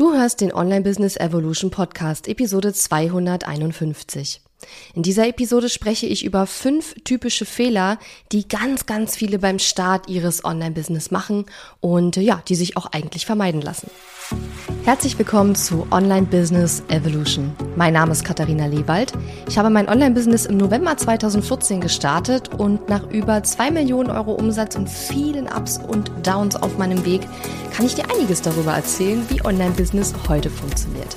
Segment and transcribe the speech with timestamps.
[0.00, 4.40] Du hörst den Online Business Evolution Podcast, Episode 251.
[4.94, 7.98] In dieser Episode spreche ich über fünf typische Fehler,
[8.32, 11.46] die ganz, ganz viele beim Start ihres Online-Business machen
[11.80, 13.90] und ja, die sich auch eigentlich vermeiden lassen.
[14.84, 17.52] Herzlich willkommen zu Online Business Evolution.
[17.76, 19.12] Mein Name ist Katharina Lewald.
[19.48, 24.76] Ich habe mein Online-Business im November 2014 gestartet und nach über zwei Millionen Euro Umsatz
[24.76, 27.22] und vielen Ups und Downs auf meinem Weg
[27.72, 31.16] kann ich dir einiges darüber erzählen, wie Online-Business heute funktioniert.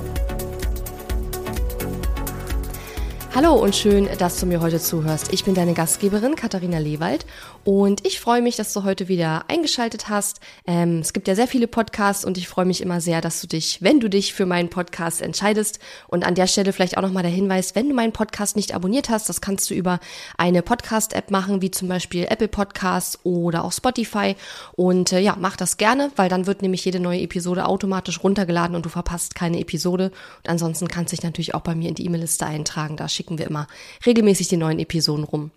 [3.33, 5.31] Hallo und schön, dass du mir heute zuhörst.
[5.31, 7.25] Ich bin deine Gastgeberin Katharina Lewald
[7.63, 10.41] und ich freue mich, dass du heute wieder eingeschaltet hast.
[10.67, 13.47] Ähm, es gibt ja sehr viele Podcasts und ich freue mich immer sehr, dass du
[13.47, 17.23] dich, wenn du dich für meinen Podcast entscheidest und an der Stelle vielleicht auch nochmal
[17.23, 20.01] der Hinweis, wenn du meinen Podcast nicht abonniert hast, das kannst du über
[20.37, 24.35] eine Podcast-App machen, wie zum Beispiel Apple Podcasts oder auch Spotify
[24.73, 28.75] und äh, ja, mach das gerne, weil dann wird nämlich jede neue Episode automatisch runtergeladen
[28.75, 31.95] und du verpasst keine Episode und ansonsten kannst du dich natürlich auch bei mir in
[31.95, 33.67] die E-Mail-Liste eintragen, da schicken wir immer
[34.03, 35.51] regelmäßig die neuen Episoden rum.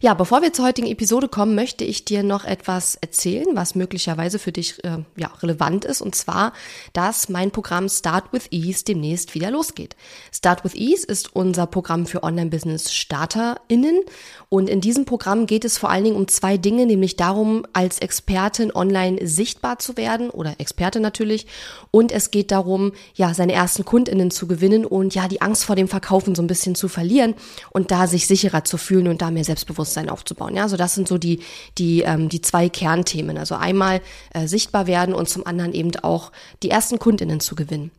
[0.00, 4.38] Ja, bevor wir zur heutigen Episode kommen, möchte ich dir noch etwas erzählen, was möglicherweise
[4.38, 6.02] für dich äh, ja, relevant ist.
[6.02, 6.52] Und zwar,
[6.92, 9.96] dass mein Programm Start with Ease demnächst wieder losgeht.
[10.32, 14.02] Start with Ease ist unser Programm für Online-Business-StarterInnen.
[14.50, 17.98] Und in diesem Programm geht es vor allen Dingen um zwei Dinge, nämlich darum, als
[17.98, 21.46] Expertin online sichtbar zu werden oder Experte natürlich.
[21.90, 25.76] Und es geht darum, ja, seine ersten KundInnen zu gewinnen und ja, die Angst vor
[25.76, 27.34] dem Verkaufen so ein bisschen zu verlieren
[27.70, 30.54] und da sich sicherer zu fühlen und da mehr Selbstbewusstsein aufzubauen.
[30.56, 31.40] Ja, also das sind so die,
[31.78, 33.38] die, ähm, die zwei Kernthemen.
[33.38, 34.00] Also einmal
[34.34, 37.90] äh, sichtbar werden und zum anderen eben auch die ersten KundInnen zu gewinnen.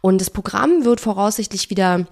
[0.00, 2.06] Und das Programm wird voraussichtlich wieder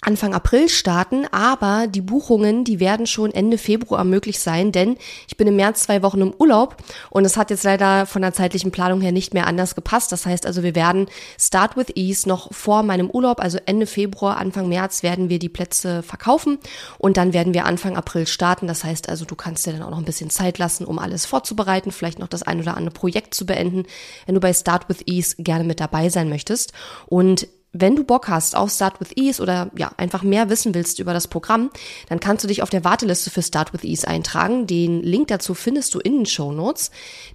[0.00, 5.36] Anfang April starten, aber die Buchungen, die werden schon Ende Februar möglich sein, denn ich
[5.36, 6.76] bin im März zwei Wochen im Urlaub
[7.10, 10.12] und es hat jetzt leider von der zeitlichen Planung her nicht mehr anders gepasst.
[10.12, 14.36] Das heißt also, wir werden Start with Ease noch vor meinem Urlaub, also Ende Februar,
[14.36, 16.58] Anfang März werden wir die Plätze verkaufen
[16.98, 18.68] und dann werden wir Anfang April starten.
[18.68, 21.26] Das heißt also, du kannst dir dann auch noch ein bisschen Zeit lassen, um alles
[21.26, 23.84] vorzubereiten, vielleicht noch das ein oder andere Projekt zu beenden,
[24.26, 26.72] wenn du bei Start with Ease gerne mit dabei sein möchtest.
[27.06, 30.98] Und wenn du Bock hast auf Start with Ease oder ja, einfach mehr wissen willst
[30.98, 31.70] über das Programm,
[32.08, 34.66] dann kannst du dich auf der Warteliste für Start with Ease eintragen.
[34.66, 36.90] Den Link dazu findest du in den Show Notes.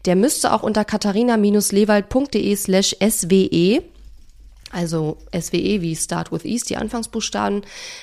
[0.06, 3.84] Der müsste auch unter katharina-lewald.de slash SWE
[4.74, 7.62] also SWE wie Start with Ease, die Anfangsbuchstaben.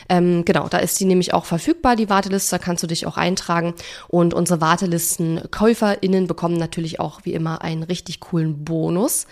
[0.09, 3.17] Ähm, genau, da ist die nämlich auch verfügbar, die Warteliste, da kannst du dich auch
[3.17, 3.75] eintragen.
[4.09, 9.27] Und unsere Wartelisten-KäuferInnen bekommen natürlich auch wie immer einen richtig coolen Bonus.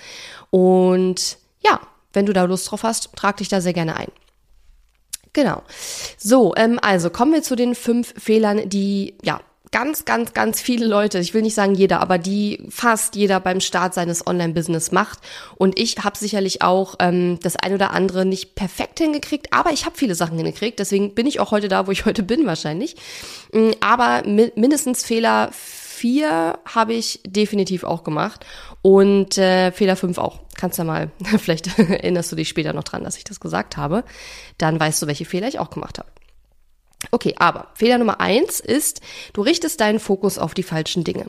[0.50, 1.80] Und ja,
[2.12, 4.10] wenn du da Lust drauf hast, trag dich da sehr gerne ein.
[5.32, 5.62] Genau.
[6.16, 10.86] So, ähm, also kommen wir zu den fünf Fehlern, die ja ganz, ganz, ganz viele
[10.86, 15.18] Leute, ich will nicht sagen jeder, aber die fast jeder beim Start seines Online-Business macht.
[15.56, 19.84] Und ich habe sicherlich auch ähm, das ein oder andere nicht perfekt hingekriegt, aber ich
[19.84, 20.78] habe viele Sachen hingekriegt.
[20.78, 22.96] Deswegen bin ich auch heute da, wo ich heute bin wahrscheinlich.
[23.52, 25.50] Mm, aber mi mindestens Fehler
[25.98, 28.46] vier habe ich definitiv auch gemacht
[28.82, 30.40] und äh, Fehler fünf auch.
[30.56, 34.04] Kannst ja mal, vielleicht erinnerst du dich später noch dran, dass ich das gesagt habe.
[34.56, 36.08] Dann weißt du, welche Fehler ich auch gemacht habe.
[37.12, 39.00] Okay, aber Fehler Nummer eins ist,
[39.32, 41.26] du richtest deinen Fokus auf die falschen Dinge.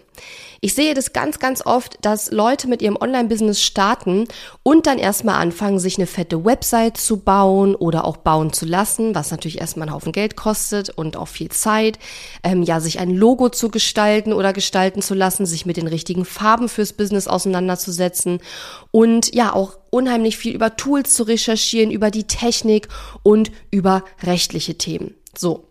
[0.62, 4.28] Ich sehe das ganz, ganz oft, dass Leute mit ihrem Online-Business starten
[4.63, 9.13] und dann erstmal anfangen, sich eine fette Website zu bauen oder auch bauen zu lassen,
[9.16, 12.00] was natürlich erstmal einen Haufen Geld kostet und auch viel Zeit.
[12.44, 16.25] Ähm, ja, sich ein Logo zu gestalten oder gestalten zu lassen, sich mit den richtigen
[16.25, 18.40] Farben fürs Business auseinanderzusetzen
[18.91, 22.90] und ja, auch unheimlich viel über Tools zu recherchieren, über die Technik
[23.24, 25.16] und über rechtliche Themen.
[25.38, 25.66] So.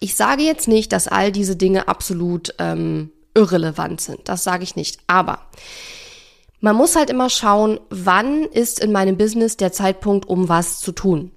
[0.00, 4.20] Ich sage jetzt nicht, dass all diese Dinge absolut ähm, irrelevant sind.
[4.24, 4.98] Das sage ich nicht.
[5.06, 5.40] Aber
[6.60, 10.92] man muss halt immer schauen, wann ist in meinem Business der Zeitpunkt, um was zu
[10.92, 11.30] tun.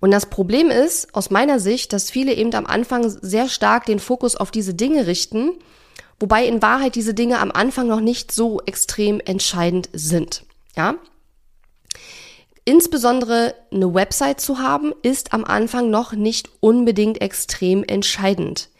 [0.00, 3.98] Und das Problem ist, aus meiner Sicht, dass viele eben am Anfang sehr stark den
[3.98, 5.52] Fokus auf diese Dinge richten,
[6.20, 10.44] wobei in Wahrheit diese Dinge am Anfang noch nicht so extrem entscheidend sind.
[10.76, 10.96] Ja?
[12.66, 18.70] Insbesondere eine Website zu haben, ist am Anfang noch nicht unbedingt extrem entscheidend.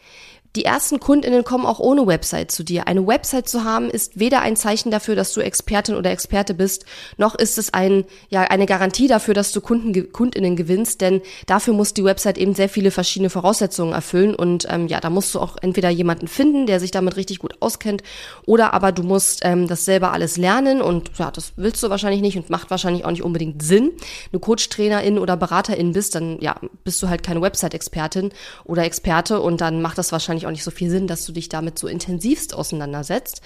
[0.55, 2.87] Die ersten KundInnen kommen auch ohne Website zu dir.
[2.87, 6.85] Eine Website zu haben ist weder ein Zeichen dafür, dass du Expertin oder Experte bist,
[7.17, 11.73] noch ist es ein, ja, eine Garantie dafür, dass du Kunden, KundInnen gewinnst, denn dafür
[11.73, 15.39] muss die Website eben sehr viele verschiedene Voraussetzungen erfüllen und ähm, ja, da musst du
[15.39, 18.01] auch entweder jemanden finden, der sich damit richtig gut auskennt,
[18.45, 22.21] oder aber du musst ähm, das selber alles lernen und ja, das willst du wahrscheinlich
[22.21, 23.91] nicht und macht wahrscheinlich auch nicht unbedingt Sinn.
[24.31, 28.29] Eine Coach-Trainerin oder Beraterin bist, dann ja, bist du halt keine Website-Expertin
[28.63, 31.49] oder Experte und dann macht das wahrscheinlich auch nicht so viel Sinn, dass du dich
[31.49, 33.41] damit so intensivst auseinandersetzt.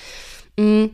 [0.57, 0.85] Mm.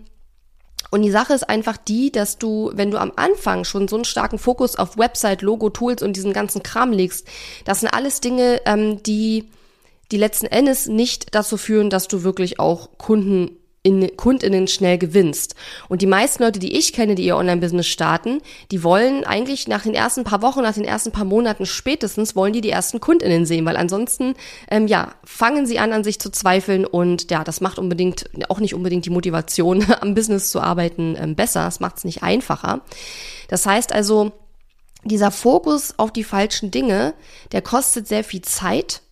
[0.92, 4.06] Und die Sache ist einfach die, dass du, wenn du am Anfang schon so einen
[4.06, 7.28] starken Fokus auf Website, Logo, Tools und diesen ganzen Kram legst,
[7.66, 9.50] das sind alles Dinge, ähm, die,
[10.12, 15.54] die letzten Endes nicht dazu führen, dass du wirklich auch Kunden in KundInnen schnell gewinnst.
[15.90, 18.42] Und die meisten Leute, die ich kenne, die ihr Online-Business starten,
[18.72, 22.52] die wollen eigentlich nach den ersten paar Wochen, nach den ersten paar Monaten spätestens, wollen
[22.52, 24.34] die die ersten KundInnen sehen, weil ansonsten,
[24.72, 28.60] ähm, ja, fangen sie an, an sich zu zweifeln und ja, das macht unbedingt, auch
[28.60, 31.68] nicht unbedingt die Motivation, am Business zu arbeiten, ähm, besser.
[31.68, 32.81] Es macht es nicht einfacher.
[33.50, 34.31] Das heißt also,
[35.04, 37.14] dieser Fokus auf die falschen Dinge,
[37.52, 39.04] der kostet sehr viel Zeit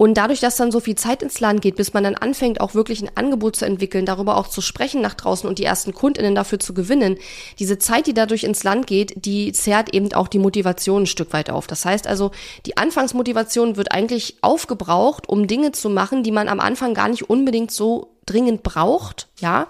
[0.00, 2.72] und dadurch, dass dann so viel Zeit ins Land geht, bis man dann anfängt, auch
[2.72, 6.34] wirklich ein Angebot zu entwickeln, darüber auch zu sprechen nach draußen und die ersten KundInnen
[6.34, 7.18] dafür zu gewinnen,
[7.58, 11.34] diese Zeit, die dadurch ins Land geht, die zehrt eben auch die Motivation ein Stück
[11.34, 11.66] weit auf.
[11.66, 12.30] Das heißt also,
[12.64, 17.28] die Anfangsmotivation wird eigentlich aufgebraucht, um Dinge zu machen, die man am Anfang gar nicht
[17.28, 19.66] unbedingt so dringend braucht, ja.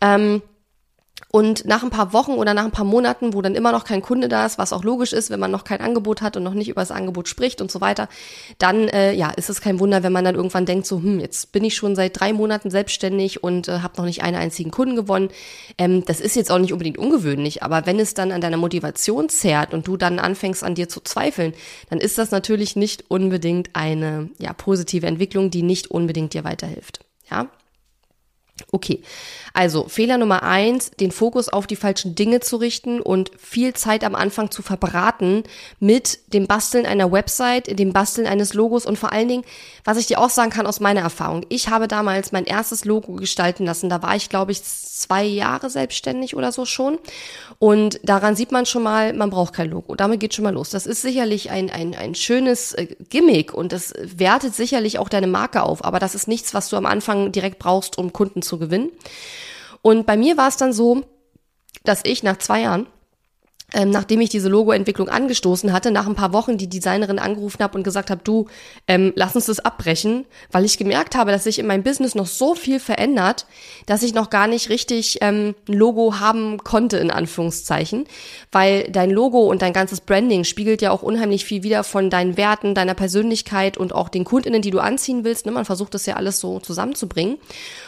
[0.00, 0.42] Ähm,
[1.34, 4.02] und nach ein paar Wochen oder nach ein paar Monaten, wo dann immer noch kein
[4.02, 6.52] Kunde da ist, was auch logisch ist, wenn man noch kein Angebot hat und noch
[6.52, 8.10] nicht über das Angebot spricht und so weiter,
[8.58, 11.50] dann äh, ja, ist es kein Wunder, wenn man dann irgendwann denkt, so, hm, jetzt
[11.50, 14.94] bin ich schon seit drei Monaten selbstständig und äh, habe noch nicht einen einzigen Kunden
[14.94, 15.30] gewonnen.
[15.78, 19.30] Ähm, das ist jetzt auch nicht unbedingt ungewöhnlich, aber wenn es dann an deiner Motivation
[19.30, 21.54] zerrt und du dann anfängst an dir zu zweifeln,
[21.88, 27.00] dann ist das natürlich nicht unbedingt eine ja, positive Entwicklung, die nicht unbedingt dir weiterhilft.
[27.30, 27.48] Ja,
[28.70, 29.02] Okay,
[29.54, 34.04] also Fehler Nummer eins, den Fokus auf die falschen Dinge zu richten und viel Zeit
[34.04, 35.44] am Anfang zu verbraten
[35.78, 39.44] mit dem Basteln einer Website, dem Basteln eines Logos und vor allen Dingen,
[39.84, 41.44] was ich dir auch sagen kann aus meiner Erfahrung.
[41.48, 43.88] Ich habe damals mein erstes Logo gestalten lassen.
[43.88, 46.98] Da war ich, glaube ich, zwei Jahre selbstständig oder so schon.
[47.58, 49.94] Und daran sieht man schon mal, man braucht kein Logo.
[49.94, 50.70] Damit geht schon mal los.
[50.70, 55.26] Das ist sicherlich ein, ein, ein schönes äh, Gimmick und das wertet sicherlich auch deine
[55.26, 55.84] Marke auf.
[55.84, 58.90] Aber das ist nichts, was du am Anfang direkt brauchst, um Kunden zu gewinnen.
[59.82, 61.02] Und bei mir war es dann so,
[61.84, 62.86] dass ich nach zwei Jahren
[63.74, 67.78] ähm, nachdem ich diese Logoentwicklung angestoßen hatte, nach ein paar Wochen die Designerin angerufen habe
[67.78, 68.46] und gesagt habe, du,
[68.86, 72.26] ähm, lass uns das abbrechen, weil ich gemerkt habe, dass sich in meinem Business noch
[72.26, 73.46] so viel verändert,
[73.86, 78.06] dass ich noch gar nicht richtig ähm, ein Logo haben konnte, in Anführungszeichen,
[78.50, 82.36] weil dein Logo und dein ganzes Branding spiegelt ja auch unheimlich viel wieder von deinen
[82.36, 85.46] Werten, deiner Persönlichkeit und auch den Kundinnen, die du anziehen willst.
[85.46, 85.52] Ne?
[85.52, 87.38] Man versucht das ja alles so zusammenzubringen.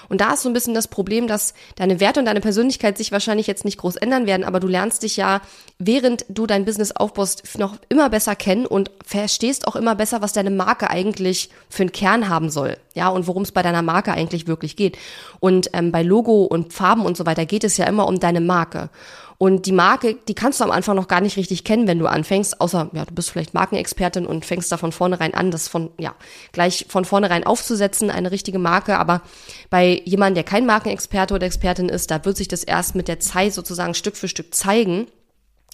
[0.09, 3.13] Und da ist so ein bisschen das Problem, dass deine Werte und deine Persönlichkeit sich
[3.13, 5.41] wahrscheinlich jetzt nicht groß ändern werden, aber du lernst dich ja,
[5.79, 10.33] während du dein Business aufbaust, noch immer besser kennen und verstehst auch immer besser, was
[10.33, 12.77] deine Marke eigentlich für einen Kern haben soll.
[12.95, 14.97] Ja, und worum es bei deiner Marke eigentlich wirklich geht.
[15.41, 18.41] Und ähm, bei Logo und Farben und so weiter geht es ja immer um deine
[18.41, 18.89] Marke.
[19.37, 22.07] Und die Marke, die kannst du am Anfang noch gar nicht richtig kennen, wenn du
[22.07, 25.91] anfängst, außer, ja, du bist vielleicht Markenexpertin und fängst da von vornherein an, das von,
[25.99, 26.15] ja,
[26.53, 28.97] gleich von vornherein aufzusetzen, eine richtige Marke.
[28.97, 29.23] Aber
[29.71, 33.19] bei jemandem, der kein Markenexperte oder Expertin ist, da wird sich das erst mit der
[33.19, 35.09] Zeit sozusagen Stück für Stück zeigen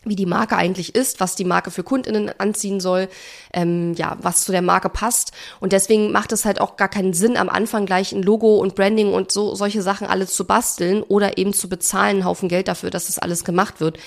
[0.05, 3.09] wie die Marke eigentlich ist, was die Marke für Kundinnen anziehen soll,
[3.53, 5.33] ähm, ja, was zu der Marke passt.
[5.61, 8.75] Und deswegen macht es halt auch gar keinen Sinn, am Anfang gleich ein Logo und
[8.75, 12.69] Branding und so solche Sachen alles zu basteln oder eben zu bezahlen, einen Haufen Geld
[12.69, 13.99] dafür, dass das alles gemacht wird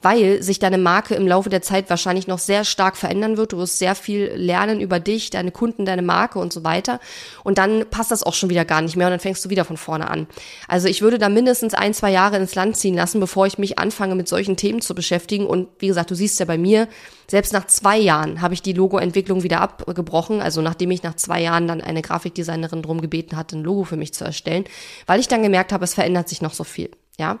[0.00, 3.52] weil sich deine Marke im Laufe der Zeit wahrscheinlich noch sehr stark verändern wird.
[3.52, 7.00] Du wirst sehr viel lernen über dich, deine Kunden, deine Marke und so weiter.
[7.42, 9.64] Und dann passt das auch schon wieder gar nicht mehr und dann fängst du wieder
[9.64, 10.28] von vorne an.
[10.68, 13.78] Also ich würde da mindestens ein, zwei Jahre ins Land ziehen lassen, bevor ich mich
[13.78, 15.46] anfange, mit solchen Themen zu beschäftigen.
[15.46, 16.86] Und wie gesagt, du siehst ja bei mir,
[17.28, 20.40] selbst nach zwei Jahren habe ich die Logoentwicklung wieder abgebrochen.
[20.40, 23.96] Also nachdem ich nach zwei Jahren dann eine Grafikdesignerin drum gebeten hatte, ein Logo für
[23.96, 24.64] mich zu erstellen,
[25.06, 26.90] weil ich dann gemerkt habe, es verändert sich noch so viel.
[27.18, 27.40] Ja,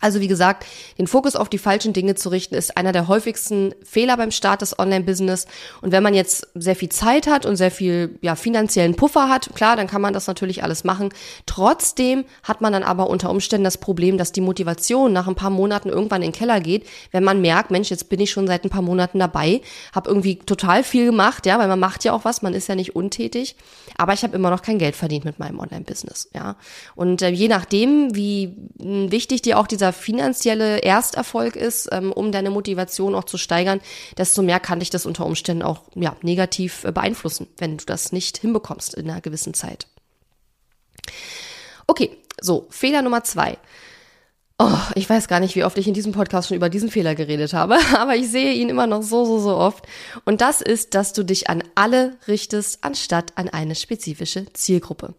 [0.00, 0.66] also wie gesagt,
[0.98, 4.62] den Fokus auf die falschen Dinge zu richten, ist einer der häufigsten Fehler beim Start
[4.62, 5.46] des Online-Business.
[5.80, 9.54] Und wenn man jetzt sehr viel Zeit hat und sehr viel ja, finanziellen Puffer hat,
[9.54, 11.10] klar, dann kann man das natürlich alles machen.
[11.46, 15.50] Trotzdem hat man dann aber unter Umständen das Problem, dass die Motivation nach ein paar
[15.50, 18.64] Monaten irgendwann in den Keller geht, wenn man merkt, Mensch, jetzt bin ich schon seit
[18.64, 19.62] ein paar Monaten dabei,
[19.94, 22.74] habe irgendwie total viel gemacht, ja, weil man macht ja auch was, man ist ja
[22.74, 23.56] nicht untätig,
[23.96, 26.56] aber ich habe immer noch kein Geld verdient mit meinem Online-Business, ja.
[26.94, 32.32] Und äh, je nachdem, wie wichtig dir auch dieser dieser finanzielle Ersterfolg ist, ähm, um
[32.32, 33.80] deine Motivation auch zu steigern,
[34.18, 38.12] desto mehr kann dich das unter Umständen auch ja, negativ äh, beeinflussen, wenn du das
[38.12, 39.86] nicht hinbekommst in einer gewissen Zeit.
[41.86, 43.58] Okay, so, Fehler Nummer zwei.
[44.58, 47.14] Oh, ich weiß gar nicht, wie oft ich in diesem Podcast schon über diesen Fehler
[47.14, 49.84] geredet habe, aber ich sehe ihn immer noch so, so, so oft.
[50.24, 55.14] Und das ist, dass du dich an alle richtest, anstatt an eine spezifische Zielgruppe.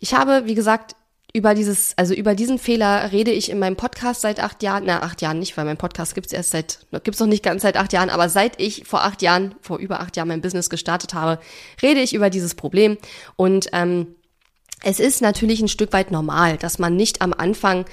[0.00, 0.96] Ich habe, wie gesagt,
[1.36, 5.02] über dieses, also über diesen Fehler rede ich in meinem Podcast seit acht Jahren, na,
[5.02, 7.92] acht Jahren nicht, weil mein Podcast gibt's erst seit, gibt's noch nicht ganz seit acht
[7.92, 11.38] Jahren, aber seit ich vor acht Jahren, vor über acht Jahren mein Business gestartet habe,
[11.82, 12.96] rede ich über dieses Problem.
[13.36, 14.14] Und ähm,
[14.82, 17.84] es ist natürlich ein Stück weit normal, dass man nicht am Anfang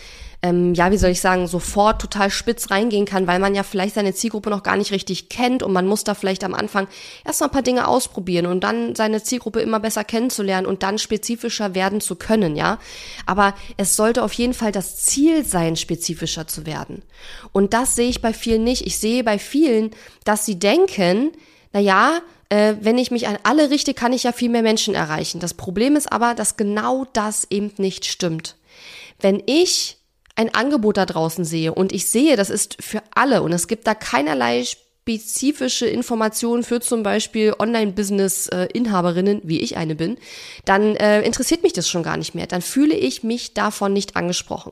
[0.44, 3.96] ähm, ja, wie soll ich sagen, sofort total spitz reingehen kann, weil man ja vielleicht
[3.96, 6.90] seine Zielgruppe noch gar nicht richtig kennt und man muss da vielleicht am Anfang
[7.24, 11.00] erst mal ein paar Dinge ausprobieren und dann seine Zielgruppe immer besser kennenzulernen und dann
[11.00, 12.78] spezifischer werden zu können, ja.
[13.26, 17.04] Aber es sollte auf jeden Fall das Ziel sein, spezifischer zu werden.
[17.54, 18.86] Und das sehe ich bei vielen nicht.
[18.86, 19.92] Ich sehe bei vielen,
[20.26, 21.32] dass sie denken,
[21.72, 22.20] na ja,
[22.50, 25.40] äh, wenn ich mich an alle richte, kann ich ja viel mehr Menschen erreichen.
[25.40, 28.58] Das Problem ist aber, dass genau das eben nicht stimmt.
[29.22, 30.03] Wenn ich
[30.36, 33.86] ein Angebot da draußen sehe und ich sehe, das ist für alle und es gibt
[33.88, 34.64] da keinerlei
[35.04, 40.18] spezifische Informationen für zum Beispiel Online-Business-Inhaberinnen, wie ich eine bin,
[40.64, 42.48] dann äh, interessiert mich das schon gar nicht mehr.
[42.48, 44.72] Dann fühle ich mich davon nicht angesprochen.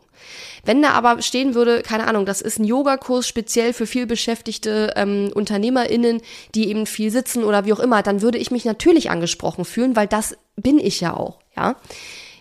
[0.64, 4.94] Wenn da aber stehen würde, keine Ahnung, das ist ein Yogakurs speziell für viel beschäftigte
[4.96, 6.22] ähm, UnternehmerInnen,
[6.56, 9.98] die eben viel sitzen oder wie auch immer, dann würde ich mich natürlich angesprochen fühlen,
[9.98, 11.76] weil das bin ich ja auch, ja.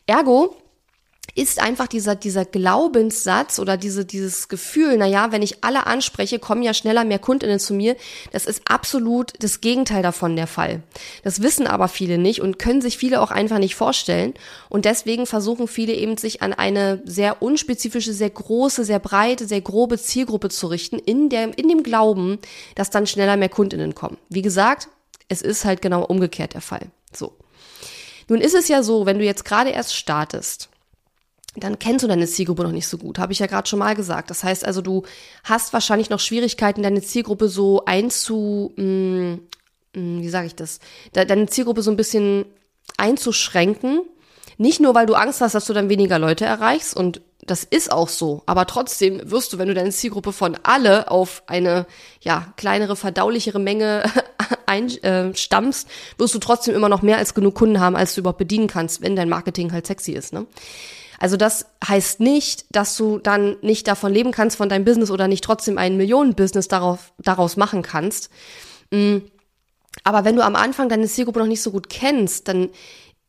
[0.07, 0.57] Ergo
[1.35, 6.39] ist einfach dieser, dieser Glaubenssatz oder diese, dieses Gefühl, na ja, wenn ich alle anspreche,
[6.39, 7.97] kommen ja schneller mehr Kundinnen zu mir.
[8.33, 10.83] Das ist absolut das Gegenteil davon der Fall.
[11.23, 14.35] Das wissen aber viele nicht und können sich viele auch einfach nicht vorstellen.
[14.69, 19.61] Und deswegen versuchen viele eben sich an eine sehr unspezifische, sehr große, sehr breite, sehr
[19.61, 22.39] grobe Zielgruppe zu richten, in der, in dem Glauben,
[22.75, 24.19] dass dann schneller mehr Kundinnen kommen.
[24.29, 24.89] Wie gesagt,
[25.29, 26.89] es ist halt genau umgekehrt der Fall.
[27.13, 27.33] So.
[28.29, 30.69] Nun ist es ja so, wenn du jetzt gerade erst startest,
[31.57, 33.95] dann kennst du deine Zielgruppe noch nicht so gut, habe ich ja gerade schon mal
[33.95, 34.31] gesagt.
[34.31, 35.03] Das heißt also, du
[35.43, 39.41] hast wahrscheinlich noch Schwierigkeiten, deine Zielgruppe so einzu, mh, mm,
[39.97, 40.79] mm, wie sage ich das,
[41.13, 42.45] deine Zielgruppe so ein bisschen
[42.97, 44.03] einzuschränken.
[44.59, 47.91] Nicht nur, weil du Angst hast, dass du dann weniger Leute erreichst und das ist
[47.91, 51.87] auch so, aber trotzdem wirst du, wenn du deine Zielgruppe von alle auf eine
[52.21, 54.05] ja kleinere, verdaulichere Menge
[54.67, 58.39] einstammst, äh, wirst du trotzdem immer noch mehr als genug Kunden haben, als du überhaupt
[58.39, 60.33] bedienen kannst, wenn dein Marketing halt sexy ist.
[60.33, 60.47] Ne?
[61.21, 65.29] Also das heißt nicht, dass du dann nicht davon leben kannst von deinem Business oder
[65.29, 68.31] nicht trotzdem ein Millionenbusiness darauf, daraus machen kannst.
[68.91, 69.19] Mm.
[70.03, 72.71] Aber wenn du am Anfang deine Zielgruppe noch nicht so gut kennst, dann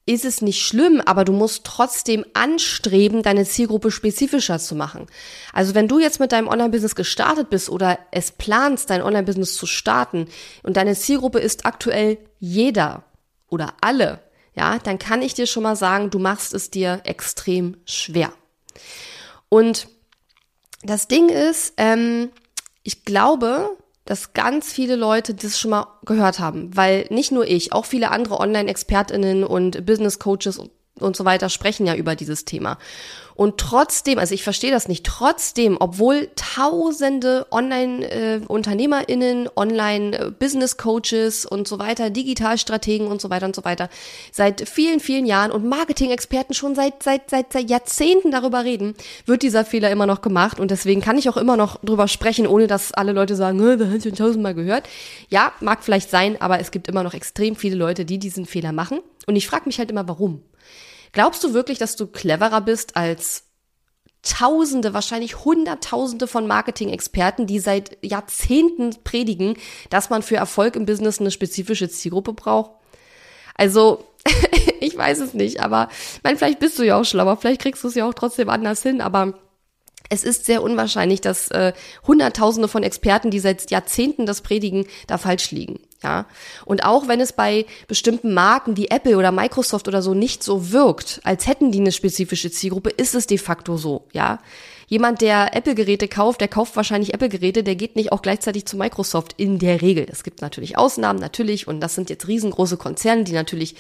[0.05, 5.07] ist es nicht schlimm, aber du musst trotzdem anstreben, deine Zielgruppe spezifischer zu machen.
[5.53, 9.65] Also wenn du jetzt mit deinem Online-Business gestartet bist oder es planst, dein Online-Business zu
[9.65, 10.27] starten
[10.63, 13.03] und deine Zielgruppe ist aktuell jeder
[13.50, 14.19] oder alle,
[14.53, 18.34] ja, dann kann ich dir schon mal sagen, du machst es dir extrem schwer.
[19.50, 19.88] Und
[20.84, 22.29] das Ding ist, ähm,
[22.84, 27.72] ich glaube, dass ganz viele Leute das schon mal gehört haben, weil nicht nur ich,
[27.72, 30.72] auch viele andere Online-ExpertInnen und Business-Coaches und
[31.15, 32.77] so weiter sprechen ja über dieses Thema.
[33.41, 41.79] Und trotzdem, also ich verstehe das nicht, trotzdem, obwohl tausende Online-UnternehmerInnen, äh, Online-Business-Coaches und so
[41.79, 43.89] weiter, Digitalstrategen und so weiter und so weiter,
[44.31, 48.93] seit vielen, vielen Jahren und Marketing-Experten schon seit, seit, seit, seit Jahrzehnten darüber reden,
[49.25, 52.46] wird dieser Fehler immer noch gemacht und deswegen kann ich auch immer noch drüber sprechen,
[52.46, 54.88] ohne dass alle Leute sagen, da hast du tausendmal gehört.
[55.29, 58.72] Ja, mag vielleicht sein, aber es gibt immer noch extrem viele Leute, die diesen Fehler
[58.72, 60.43] machen und ich frage mich halt immer, warum.
[61.13, 63.44] Glaubst du wirklich, dass du cleverer bist als
[64.24, 69.58] Tausende, wahrscheinlich Hunderttausende von Marketing-Experten, die seit Jahrzehnten predigen,
[69.89, 72.72] dass man für Erfolg im Business eine spezifische Zielgruppe braucht?
[73.56, 74.06] Also,
[74.80, 75.89] ich weiß es nicht, aber
[76.22, 78.84] mein, vielleicht bist du ja auch schlauer, vielleicht kriegst du es ja auch trotzdem anders
[78.84, 79.34] hin, aber
[80.10, 81.74] es ist sehr unwahrscheinlich, dass äh,
[82.06, 85.80] Hunderttausende von Experten, die seit Jahrzehnten das predigen, da falsch liegen.
[86.03, 86.25] Ja.
[86.65, 90.72] Und auch wenn es bei bestimmten Marken wie Apple oder Microsoft oder so nicht so
[90.72, 94.08] wirkt, als hätten die eine spezifische Zielgruppe, ist es de facto so.
[94.12, 94.39] Ja.
[94.88, 99.36] Jemand, der Apple-Geräte kauft, der kauft wahrscheinlich Apple-Geräte, der geht nicht auch gleichzeitig zu Microsoft
[99.38, 100.05] in der Regel.
[100.12, 103.75] Es gibt natürlich Ausnahmen, natürlich, und das sind jetzt riesengroße Konzerne, die natürlich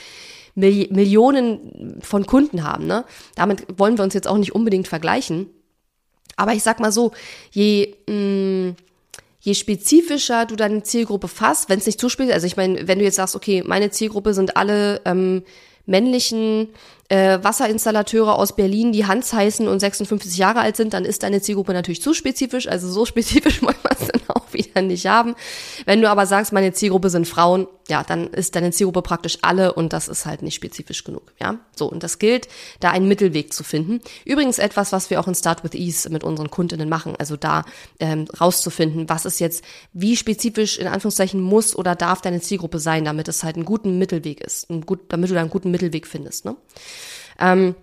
[0.55, 2.85] Millionen von Kunden haben.
[2.87, 3.03] Ne?
[3.35, 5.49] Damit wollen wir uns jetzt auch nicht unbedingt vergleichen.
[6.37, 7.11] Aber ich sag mal so,
[7.51, 8.75] je, mh, mm,
[9.41, 13.05] je spezifischer du deine Zielgruppe fasst, wenn es nicht zuspielt, also ich meine, wenn du
[13.05, 15.43] jetzt sagst, okay, meine Zielgruppe sind alle ähm,
[15.85, 16.69] männlichen
[17.09, 21.41] äh, Wasserinstallateure aus Berlin, die Hans heißen und 56 Jahre alt sind, dann ist deine
[21.41, 22.67] Zielgruppe natürlich zu spezifisch.
[22.67, 25.35] Also so spezifisch wollen wir es dann auch wieder nicht haben.
[25.85, 29.73] Wenn du aber sagst, meine Zielgruppe sind Frauen, ja, dann ist deine Zielgruppe praktisch alle
[29.73, 31.33] und das ist halt nicht spezifisch genug.
[31.39, 32.47] Ja, so und das gilt,
[32.79, 34.01] da einen Mittelweg zu finden.
[34.25, 37.63] Übrigens etwas, was wir auch in Start with Ease mit unseren Kundinnen machen, also da
[37.99, 43.05] ähm, rauszufinden, was ist jetzt, wie spezifisch in Anführungszeichen muss oder darf deine Zielgruppe sein,
[43.05, 46.07] damit es halt ein guten Mittelweg ist, ein gut, damit du da einen guten Mittelweg
[46.07, 46.45] findest.
[46.45, 46.55] Ne?
[47.39, 47.75] Ähm,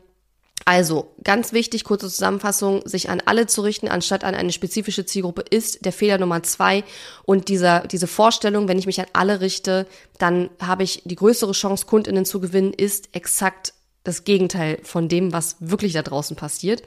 [0.69, 5.43] also, ganz wichtig, kurze Zusammenfassung, sich an alle zu richten, anstatt an eine spezifische Zielgruppe,
[5.49, 6.85] ist der Fehler Nummer zwei.
[7.25, 9.87] Und dieser, diese Vorstellung, wenn ich mich an alle richte,
[10.19, 13.73] dann habe ich die größere Chance, Kundinnen zu gewinnen, ist exakt
[14.09, 16.83] das Gegenteil von dem, was wirklich da draußen passiert.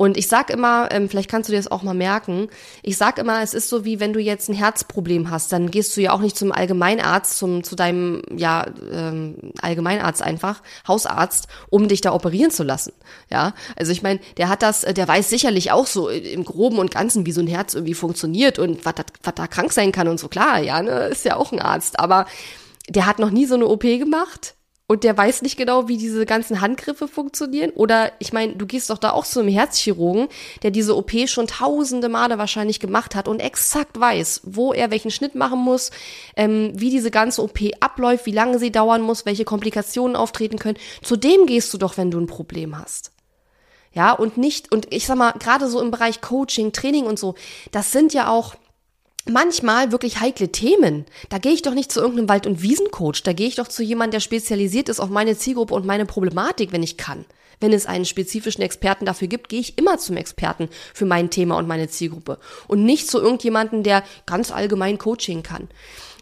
[0.00, 2.48] Und ich sag immer, ähm, vielleicht kannst du dir das auch mal merken,
[2.84, 5.96] ich sag immer, es ist so wie wenn du jetzt ein Herzproblem hast, dann gehst
[5.96, 11.88] du ja auch nicht zum Allgemeinarzt, zum, zu deinem, ja, ähm, Allgemeinarzt einfach, Hausarzt, um
[11.88, 12.92] dich da operieren zu lassen.
[13.28, 16.92] Ja, also ich meine, der hat das, der weiß sicherlich auch so im Groben und
[16.92, 18.94] Ganzen, wie so ein Herz irgendwie funktioniert und was,
[19.34, 20.28] da krank sein kann und so.
[20.28, 22.26] Klar, ja, ne, ist ja auch ein Arzt, aber
[22.88, 24.54] der hat noch nie so eine OP gemacht
[24.88, 27.70] und der weiß nicht genau, wie diese ganzen Handgriffe funktionieren.
[27.74, 30.28] Oder ich meine, du gehst doch da auch zu einem Herzchirurgen,
[30.62, 35.10] der diese OP schon tausende Male wahrscheinlich gemacht hat und exakt weiß, wo er welchen
[35.10, 35.90] Schnitt machen muss,
[36.36, 40.78] ähm, wie diese ganze OP abläuft, wie lange sie dauern muss, welche Komplikationen auftreten können.
[41.02, 43.12] Zu dem gehst du doch, wenn du ein Problem hast.
[43.92, 47.34] Ja, und nicht, und ich sag mal, gerade so im Bereich Coaching, Training und so,
[47.72, 48.54] das sind ja auch,
[49.28, 51.04] manchmal wirklich heikle Themen.
[51.28, 53.22] Da gehe ich doch nicht zu irgendeinem Wald- und Wiesencoach.
[53.22, 56.72] Da gehe ich doch zu jemandem, der spezialisiert ist auf meine Zielgruppe und meine Problematik,
[56.72, 57.24] wenn ich kann.
[57.60, 61.56] Wenn es einen spezifischen Experten dafür gibt, gehe ich immer zum Experten für mein Thema
[61.56, 62.38] und meine Zielgruppe.
[62.68, 65.68] Und nicht zu irgendjemandem, der ganz allgemein Coaching kann.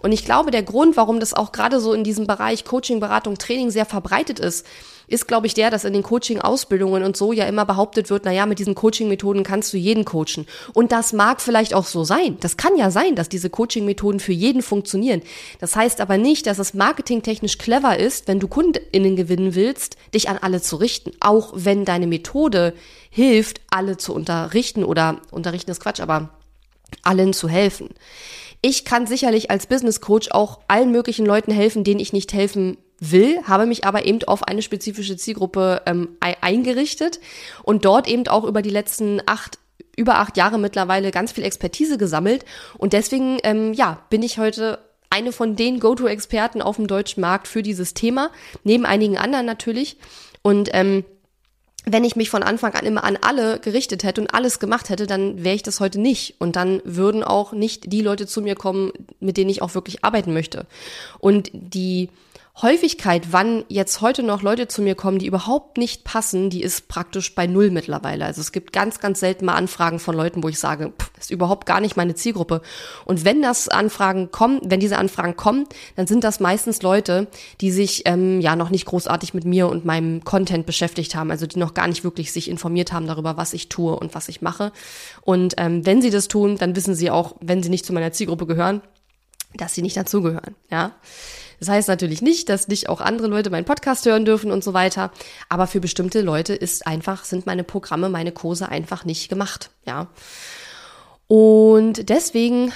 [0.02, 3.36] Und ich glaube, der Grund, warum das auch gerade so in diesem Bereich Coaching, Beratung,
[3.38, 4.66] Training sehr verbreitet ist,
[5.08, 8.32] ist, glaube ich, der, dass in den Coaching-Ausbildungen und so ja immer behauptet wird, na
[8.32, 10.46] ja, mit diesen Coaching-Methoden kannst du jeden coachen.
[10.72, 12.36] Und das mag vielleicht auch so sein.
[12.40, 15.22] Das kann ja sein, dass diese Coaching-Methoden für jeden funktionieren.
[15.60, 20.28] Das heißt aber nicht, dass es marketingtechnisch clever ist, wenn du KundInnen gewinnen willst, dich
[20.28, 21.12] an alle zu richten.
[21.20, 22.74] Auch wenn deine Methode
[23.10, 26.30] hilft, alle zu unterrichten oder unterrichten ist Quatsch, aber
[27.02, 27.90] allen zu helfen.
[28.62, 32.78] Ich kann sicherlich als Business Coach auch allen möglichen Leuten helfen, denen ich nicht helfen
[32.98, 37.20] will, habe mich aber eben auf eine spezifische Zielgruppe ähm, eingerichtet
[37.62, 39.58] und dort eben auch über die letzten acht
[39.98, 42.44] über acht Jahre mittlerweile ganz viel Expertise gesammelt
[42.76, 44.78] und deswegen ähm, ja bin ich heute
[45.08, 48.30] eine von den Go-to-Experten auf dem deutschen Markt für dieses Thema
[48.62, 49.96] neben einigen anderen natürlich
[50.42, 51.04] und ähm,
[51.88, 55.06] wenn ich mich von Anfang an immer an alle gerichtet hätte und alles gemacht hätte,
[55.06, 56.34] dann wäre ich das heute nicht.
[56.40, 60.04] Und dann würden auch nicht die Leute zu mir kommen, mit denen ich auch wirklich
[60.04, 60.66] arbeiten möchte.
[61.20, 62.10] Und die
[62.62, 66.88] Häufigkeit, wann jetzt heute noch Leute zu mir kommen, die überhaupt nicht passen, die ist
[66.88, 68.24] praktisch bei null mittlerweile.
[68.24, 71.30] Also es gibt ganz, ganz selten mal Anfragen von Leuten, wo ich sage, pff, ist
[71.30, 72.62] überhaupt gar nicht meine Zielgruppe.
[73.04, 75.66] Und wenn das Anfragen kommen, wenn diese Anfragen kommen,
[75.96, 77.26] dann sind das meistens Leute,
[77.60, 81.46] die sich ähm, ja noch nicht großartig mit mir und meinem Content beschäftigt haben, also
[81.46, 84.40] die noch gar nicht wirklich sich informiert haben darüber, was ich tue und was ich
[84.40, 84.72] mache.
[85.20, 88.12] Und ähm, wenn sie das tun, dann wissen sie auch, wenn sie nicht zu meiner
[88.12, 88.80] Zielgruppe gehören,
[89.54, 90.54] dass sie nicht dazugehören.
[90.70, 90.92] Ja.
[91.58, 94.74] Das heißt natürlich nicht, dass nicht auch andere Leute meinen Podcast hören dürfen und so
[94.74, 95.10] weiter.
[95.48, 99.70] Aber für bestimmte Leute ist einfach, sind meine Programme, meine Kurse einfach nicht gemacht.
[99.86, 100.08] Ja.
[101.28, 102.72] Und deswegen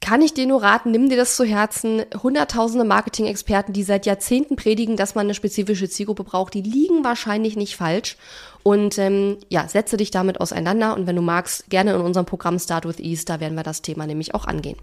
[0.00, 2.04] kann ich dir nur raten, nimm dir das zu Herzen.
[2.22, 7.56] Hunderttausende Marketing-Experten, die seit Jahrzehnten predigen, dass man eine spezifische Zielgruppe braucht, die liegen wahrscheinlich
[7.56, 8.16] nicht falsch.
[8.62, 10.94] Und ähm, ja, setze dich damit auseinander.
[10.94, 13.82] Und wenn du magst, gerne in unserem Programm Start with Ease, da werden wir das
[13.82, 14.78] Thema nämlich auch angehen.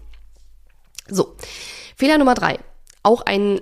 [1.08, 1.34] So,
[1.96, 2.58] Fehler Nummer drei
[3.06, 3.60] auch ein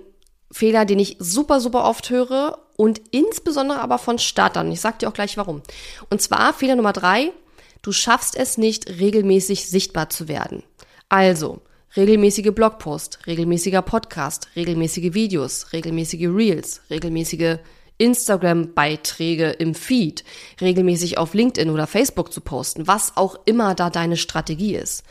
[0.50, 4.72] Fehler, den ich super, super oft höre und insbesondere aber von Startern.
[4.72, 5.62] Ich sag dir auch gleich warum.
[6.11, 7.30] Und zwar Fehler Nummer drei,
[7.83, 10.62] du schaffst es nicht, regelmäßig sichtbar zu werden.
[11.09, 11.61] Also,
[11.96, 17.59] regelmäßige Blogpost, regelmäßiger Podcast, regelmäßige Videos, regelmäßige Reels, regelmäßige
[17.98, 20.24] Instagram-Beiträge im Feed,
[20.61, 25.04] regelmäßig auf LinkedIn oder Facebook zu posten, was auch immer da deine Strategie ist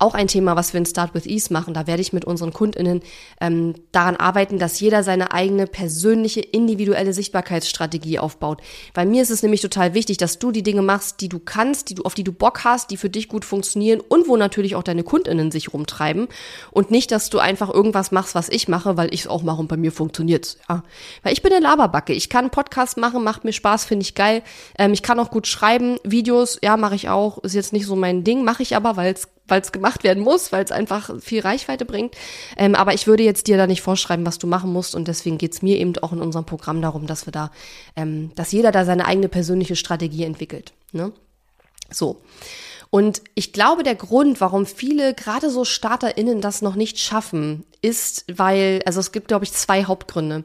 [0.00, 1.74] auch ein Thema, was wir in Start with Ease machen.
[1.74, 3.02] Da werde ich mit unseren KundInnen
[3.40, 8.62] ähm, daran arbeiten, dass jeder seine eigene persönliche, individuelle Sichtbarkeitsstrategie aufbaut.
[8.94, 11.90] Bei mir ist es nämlich total wichtig, dass du die Dinge machst, die du kannst,
[11.90, 14.74] die du, auf die du Bock hast, die für dich gut funktionieren und wo natürlich
[14.74, 16.28] auch deine KundInnen sich rumtreiben.
[16.70, 19.60] Und nicht, dass du einfach irgendwas machst, was ich mache, weil ich es auch mache
[19.60, 20.58] und bei mir funktioniert's.
[20.68, 20.82] Ja.
[21.22, 22.12] Weil ich bin eine Laberbacke.
[22.14, 24.42] Ich kann Podcast machen, macht mir Spaß, finde ich geil.
[24.78, 27.38] Ähm, ich kann auch gut schreiben, Videos, ja, mache ich auch.
[27.38, 30.22] Ist jetzt nicht so mein Ding, mache ich aber, weil es weil es gemacht werden
[30.22, 32.14] muss, weil es einfach viel Reichweite bringt.
[32.56, 34.94] Ähm, aber ich würde jetzt dir da nicht vorschreiben, was du machen musst.
[34.94, 37.50] Und deswegen geht's mir eben auch in unserem Programm darum, dass wir da,
[37.96, 40.72] ähm, dass jeder da seine eigene persönliche Strategie entwickelt.
[40.92, 41.12] Ne?
[41.90, 42.20] So.
[42.90, 48.24] Und ich glaube, der Grund, warum viele, gerade so StarterInnen, das noch nicht schaffen, ist,
[48.32, 50.44] weil, also es gibt, glaube ich, zwei Hauptgründe.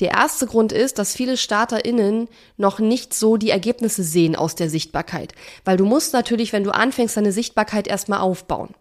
[0.00, 4.68] Der erste Grund ist, dass viele StarterInnen noch nicht so die Ergebnisse sehen aus der
[4.70, 5.34] Sichtbarkeit.
[5.64, 8.74] Weil du musst natürlich, wenn du anfängst, deine Sichtbarkeit erstmal aufbauen.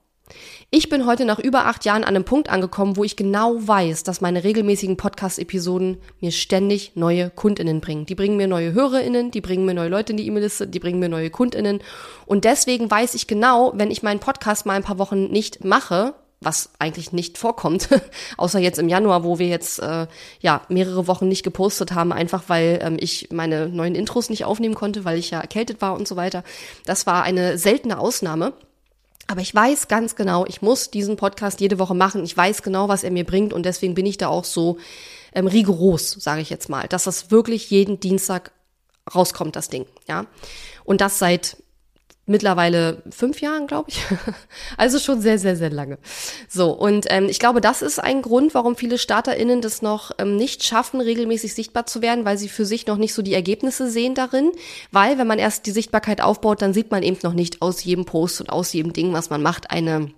[0.70, 4.04] Ich bin heute nach über acht Jahren an einem Punkt angekommen, wo ich genau weiß,
[4.04, 8.08] dass meine regelmäßigen Podcast-Episoden mir ständig neue KundInnen bringen.
[8.08, 11.00] Die bringen mir neue HörerInnen, die bringen mir neue Leute in die E-Mail-Liste, die bringen
[11.00, 11.80] mir neue KundInnen.
[12.26, 16.16] Und deswegen weiß ich genau, wenn ich meinen Podcast mal ein paar Wochen nicht mache,
[16.46, 17.90] was eigentlich nicht vorkommt,
[18.38, 20.08] außer jetzt im Januar, wo wir jetzt äh,
[20.40, 24.76] ja mehrere Wochen nicht gepostet haben, einfach weil ähm, ich meine neuen Intros nicht aufnehmen
[24.76, 26.44] konnte, weil ich ja erkältet war und so weiter.
[26.86, 28.54] Das war eine seltene Ausnahme.
[29.28, 32.26] Aber ich weiß ganz genau, ich muss diesen Podcast jede Woche machen.
[32.26, 34.78] Ich weiß genau, was er mir bringt und deswegen bin ich da auch so
[35.34, 38.52] ähm, rigoros, sage ich jetzt mal, dass das wirklich jeden Dienstag
[39.14, 40.26] rauskommt, das Ding, ja.
[40.84, 41.58] Und das seit
[42.26, 44.02] mittlerweile fünf Jahren, glaube ich.
[44.78, 45.98] also schon sehr, sehr, sehr lange.
[46.48, 50.36] So, und ähm, ich glaube, das ist ein Grund, warum viele StarterInnen das noch ähm,
[50.36, 53.90] nicht schaffen, regelmäßig sichtbar zu werden, weil sie für sich noch nicht so die Ergebnisse
[53.90, 54.52] sehen darin.
[54.92, 58.06] Weil, wenn man erst die Sichtbarkeit aufbaut, dann sieht man eben noch nicht aus jedem
[58.06, 60.12] Post und aus jedem Ding, was man macht, eine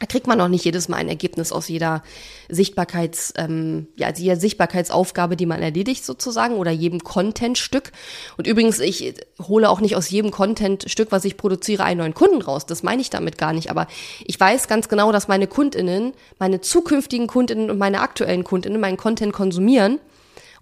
[0.00, 2.02] da kriegt man auch nicht jedes Mal ein Ergebnis aus jeder
[2.48, 7.92] Sichtbarkeits, ähm, ja, jeder Sichtbarkeitsaufgabe, die man erledigt sozusagen oder jedem Contentstück.
[8.36, 12.42] Und übrigens, ich hole auch nicht aus jedem Contentstück, was ich produziere, einen neuen Kunden
[12.42, 12.66] raus.
[12.66, 13.70] Das meine ich damit gar nicht.
[13.70, 13.86] Aber
[14.24, 18.96] ich weiß ganz genau, dass meine Kundinnen, meine zukünftigen Kundinnen und meine aktuellen Kundinnen meinen
[18.96, 20.00] Content konsumieren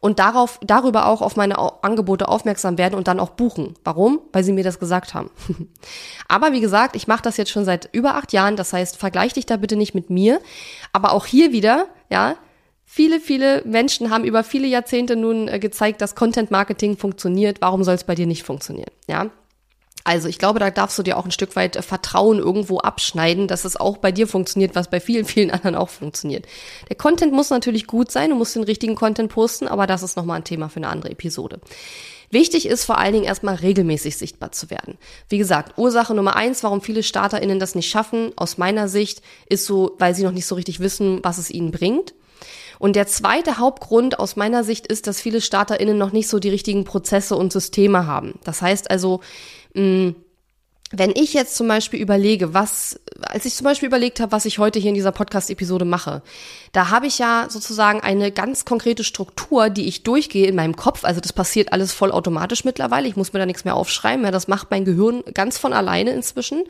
[0.03, 3.77] und darauf, darüber auch auf meine Angebote aufmerksam werden und dann auch buchen.
[3.85, 4.19] Warum?
[4.33, 5.31] Weil sie mir das gesagt haben.
[6.29, 8.57] Aber wie gesagt, ich mache das jetzt schon seit über acht Jahren.
[8.57, 10.41] Das heißt, vergleich dich da bitte nicht mit mir.
[10.93, 12.35] Aber auch hier wieder, ja,
[12.85, 17.62] Viele, viele Menschen haben über viele Jahrzehnte nun äh, gezeigt, dass Content Marketing funktioniert.
[17.62, 18.91] Warum soll es bei dir nicht funktionieren?
[19.09, 19.31] Ja,
[20.05, 23.49] also ich glaube, da darfst du dir auch ein Stück weit äh, Vertrauen irgendwo abschneiden,
[23.49, 26.47] dass es auch bei dir funktioniert, was bei vielen, vielen anderen auch funktioniert.
[26.88, 30.17] Der Content muss natürlich gut sein, du musst den richtigen Content posten, aber das ist
[30.17, 31.61] nochmal ein Thema für eine andere Episode.
[32.31, 34.97] Wichtig ist vor allen Dingen erstmal regelmäßig sichtbar zu werden.
[35.29, 39.67] Wie gesagt, Ursache Nummer eins, warum viele StarterInnen das nicht schaffen, aus meiner Sicht, ist
[39.67, 42.15] so, weil sie noch nicht so richtig wissen, was es ihnen bringt.
[42.83, 46.49] Und der zweite Hauptgrund aus meiner Sicht ist, dass viele StarterInnen noch nicht so die
[46.49, 48.40] richtigen Prozesse und Systeme haben.
[48.42, 49.21] Das heißt also,
[49.75, 50.11] Mm,
[50.95, 54.59] wenn ich jetzt zum Beispiel überlege, was, als ich zum Beispiel überlegt habe, was ich
[54.59, 56.21] heute hier in dieser Podcast-Episode mache,
[56.73, 61.05] da habe ich ja sozusagen eine ganz konkrete Struktur, die ich durchgehe in meinem Kopf.
[61.05, 63.09] Also das passiert alles vollautomatisch mittlerweile.
[63.09, 64.25] Ich muss mir da nichts mehr aufschreiben.
[64.27, 66.64] Ja, das macht mein Gehirn ganz von alleine inzwischen.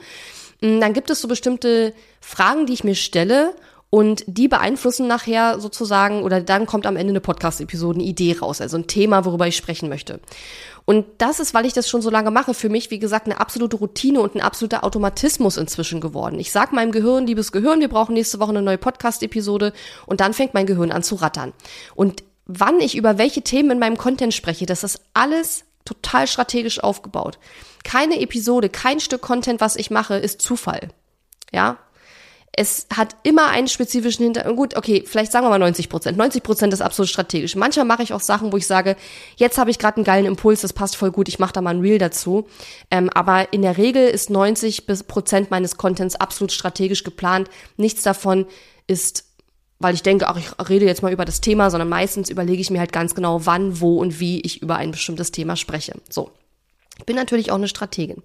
[0.60, 3.52] Dann gibt es so bestimmte Fragen, die ich mir stelle
[3.94, 8.62] und die beeinflussen nachher sozusagen, oder dann kommt am Ende eine Podcast-Episode, eine Idee raus,
[8.62, 10.18] also ein Thema, worüber ich sprechen möchte.
[10.86, 13.38] Und das ist, weil ich das schon so lange mache, für mich, wie gesagt, eine
[13.38, 16.40] absolute Routine und ein absoluter Automatismus inzwischen geworden.
[16.40, 19.74] Ich sag meinem Gehirn, liebes Gehirn, wir brauchen nächste Woche eine neue Podcast-Episode
[20.06, 21.52] und dann fängt mein Gehirn an zu rattern.
[21.94, 26.82] Und wann ich über welche Themen in meinem Content spreche, das ist alles total strategisch
[26.82, 27.38] aufgebaut.
[27.84, 30.88] Keine Episode, kein Stück Content, was ich mache, ist Zufall.
[31.52, 31.76] Ja,
[32.54, 34.56] es hat immer einen spezifischen Hintergrund.
[34.56, 36.18] Gut, okay, vielleicht sagen wir mal 90 Prozent.
[36.18, 37.56] 90 Prozent ist absolut strategisch.
[37.56, 38.96] Manchmal mache ich auch Sachen, wo ich sage,
[39.36, 41.74] jetzt habe ich gerade einen geilen Impuls, das passt voll gut, ich mache da mal
[41.74, 42.46] ein Reel dazu.
[42.90, 47.48] Ähm, aber in der Regel ist 90 Prozent meines Contents absolut strategisch geplant.
[47.76, 48.46] Nichts davon
[48.86, 49.24] ist
[49.82, 52.70] weil ich denke, ach, ich rede jetzt mal über das Thema, sondern meistens überlege ich
[52.70, 55.94] mir halt ganz genau, wann, wo und wie ich über ein bestimmtes Thema spreche.
[56.08, 56.30] So.
[56.98, 58.22] Ich bin natürlich auch eine Strategin.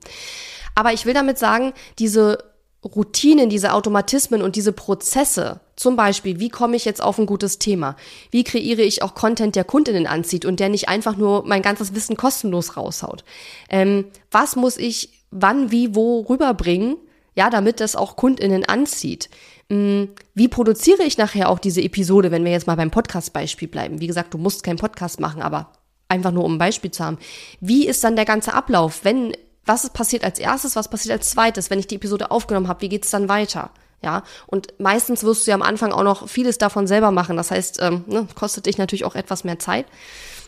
[0.75, 2.37] Aber ich will damit sagen, diese
[2.83, 7.59] Routinen, diese Automatismen und diese Prozesse, zum Beispiel, wie komme ich jetzt auf ein gutes
[7.59, 7.95] Thema?
[8.31, 11.93] Wie kreiere ich auch Content, der Kundinnen anzieht und der nicht einfach nur mein ganzes
[11.93, 13.23] Wissen kostenlos raushaut?
[13.69, 16.97] Ähm, was muss ich wann, wie, wo rüberbringen,
[17.35, 19.29] ja, damit das auch Kundinnen anzieht?
[19.69, 23.99] Ähm, wie produziere ich nachher auch diese Episode, wenn wir jetzt mal beim Podcast-Beispiel bleiben?
[23.99, 25.73] Wie gesagt, du musst keinen Podcast machen, aber
[26.09, 27.17] einfach nur um ein Beispiel zu haben.
[27.59, 29.33] Wie ist dann der ganze Ablauf, wenn
[29.67, 32.89] was passiert als erstes, was passiert als zweites, wenn ich die Episode aufgenommen habe, wie
[32.89, 33.71] geht's dann weiter?
[34.03, 37.35] Ja, und meistens wirst du ja am Anfang auch noch vieles davon selber machen.
[37.35, 39.87] Das heißt, ähm, ne, kostet dich natürlich auch etwas mehr Zeit.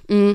[0.07, 0.33] Mm.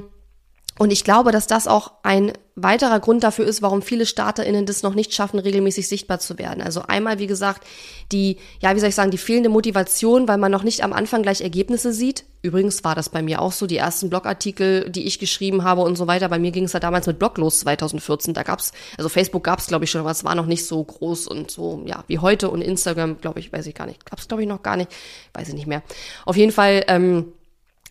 [0.79, 4.83] Und ich glaube, dass das auch ein weiterer Grund dafür ist, warum viele StarterInnen das
[4.83, 6.63] noch nicht schaffen, regelmäßig sichtbar zu werden.
[6.63, 7.65] Also einmal, wie gesagt,
[8.13, 11.23] die, ja, wie soll ich sagen, die fehlende Motivation, weil man noch nicht am Anfang
[11.23, 12.25] gleich Ergebnisse sieht.
[12.43, 15.97] Übrigens war das bei mir auch so, die ersten Blogartikel, die ich geschrieben habe und
[15.97, 16.29] so weiter.
[16.29, 18.35] Bei mir ging es ja damals mit Blog los 2014.
[18.35, 21.27] Da gab's, also Facebook gab's glaube ich schon, aber es war noch nicht so groß
[21.27, 24.05] und so, ja, wie heute und Instagram, glaube ich, weiß ich gar nicht.
[24.07, 24.91] Gab's glaube ich noch gar nicht,
[25.33, 25.83] weiß ich nicht mehr.
[26.25, 27.33] Auf jeden Fall, ähm,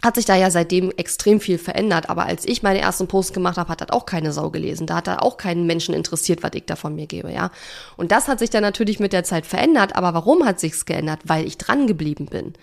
[0.03, 2.09] hat sich da ja seitdem extrem viel verändert.
[2.09, 4.85] Aber als ich meine ersten Posts gemacht habe, hat das auch keine Sau gelesen.
[4.85, 7.51] Da hat da auch keinen Menschen interessiert, was ich da von mir gebe, ja.
[7.95, 9.95] Und das hat sich dann natürlich mit der Zeit verändert.
[9.95, 11.21] Aber warum hat sich's geändert?
[11.23, 12.53] Weil ich dran geblieben bin.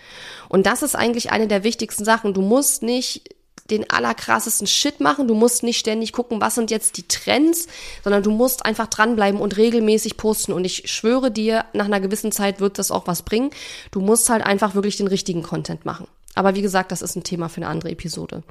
[0.51, 2.35] Und das ist eigentlich eine der wichtigsten Sachen.
[2.35, 3.35] Du musst nicht
[3.71, 5.27] den allerkrassesten Shit machen.
[5.27, 7.69] Du musst nicht ständig gucken, was sind jetzt die Trends,
[8.05, 10.53] sondern du musst einfach dranbleiben und regelmäßig posten.
[10.53, 13.51] Und ich schwöre dir, nach einer gewissen Zeit wird das auch was bringen.
[13.93, 16.07] Du musst halt einfach wirklich den richtigen Content machen.
[16.35, 18.43] Aber wie gesagt, das ist ein Thema für eine andere Episode.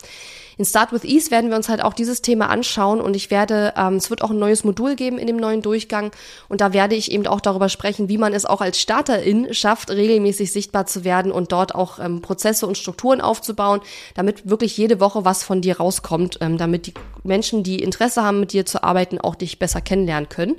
[0.57, 3.73] In Start with Ease werden wir uns halt auch dieses Thema anschauen und ich werde,
[3.77, 6.11] ähm, es wird auch ein neues Modul geben in dem neuen Durchgang
[6.49, 9.89] und da werde ich eben auch darüber sprechen, wie man es auch als Starterin schafft,
[9.89, 13.79] regelmäßig sichtbar zu werden und dort auch ähm, Prozesse und Strukturen aufzubauen,
[14.15, 18.41] damit wirklich jede Woche was von dir rauskommt, ähm, damit die Menschen, die Interesse haben,
[18.41, 20.57] mit dir zu arbeiten, auch dich besser kennenlernen können.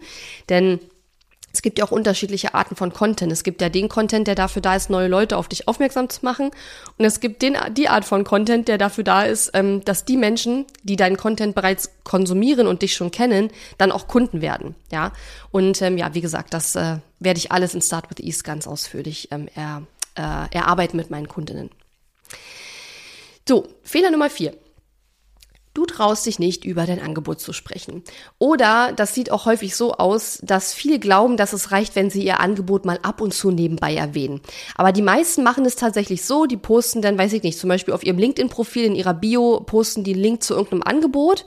[0.48, 0.80] Denn
[1.52, 3.32] es gibt ja auch unterschiedliche Arten von Content.
[3.32, 6.24] Es gibt ja den Content, der dafür da ist, neue Leute auf dich aufmerksam zu
[6.24, 6.50] machen.
[6.96, 10.16] Und es gibt den, die Art von Content, der dafür da ist, ähm, dass die
[10.16, 14.76] Menschen, die deinen Content bereits konsumieren und dich schon kennen, dann auch Kunden werden.
[14.92, 15.12] Ja.
[15.50, 18.66] Und ähm, ja, wie gesagt, das äh, werde ich alles in Start with Ease ganz
[18.66, 19.82] ausführlich ähm, er,
[20.16, 21.70] äh, erarbeiten mit meinen Kundinnen.
[23.48, 24.54] So, Fehler Nummer vier.
[25.72, 28.02] Du traust dich nicht, über dein Angebot zu sprechen.
[28.38, 32.24] Oder das sieht auch häufig so aus, dass viele glauben, dass es reicht, wenn sie
[32.24, 34.40] ihr Angebot mal ab und zu nebenbei erwähnen.
[34.74, 37.94] Aber die meisten machen es tatsächlich so, die posten dann, weiß ich nicht, zum Beispiel
[37.94, 41.44] auf ihrem LinkedIn-Profil in ihrer Bio, posten die Link zu irgendeinem Angebot,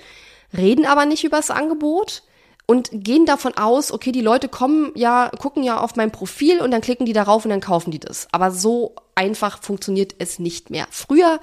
[0.55, 2.23] reden aber nicht über das Angebot
[2.65, 6.71] und gehen davon aus, okay, die Leute kommen ja, gucken ja auf mein Profil und
[6.71, 8.27] dann klicken die darauf und dann kaufen die das.
[8.31, 10.87] Aber so einfach funktioniert es nicht mehr.
[10.89, 11.41] Früher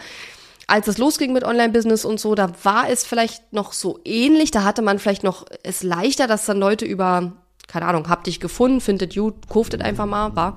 [0.71, 4.53] als es losging mit Online-Business und so, da war es vielleicht noch so ähnlich.
[4.53, 7.33] Da hatte man vielleicht noch es leichter, dass dann Leute über,
[7.67, 10.57] keine Ahnung, habt dich gefunden, findet gut, kauftet einfach mal, war.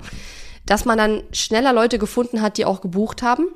[0.66, 3.46] Dass man dann schneller Leute gefunden hat, die auch gebucht haben.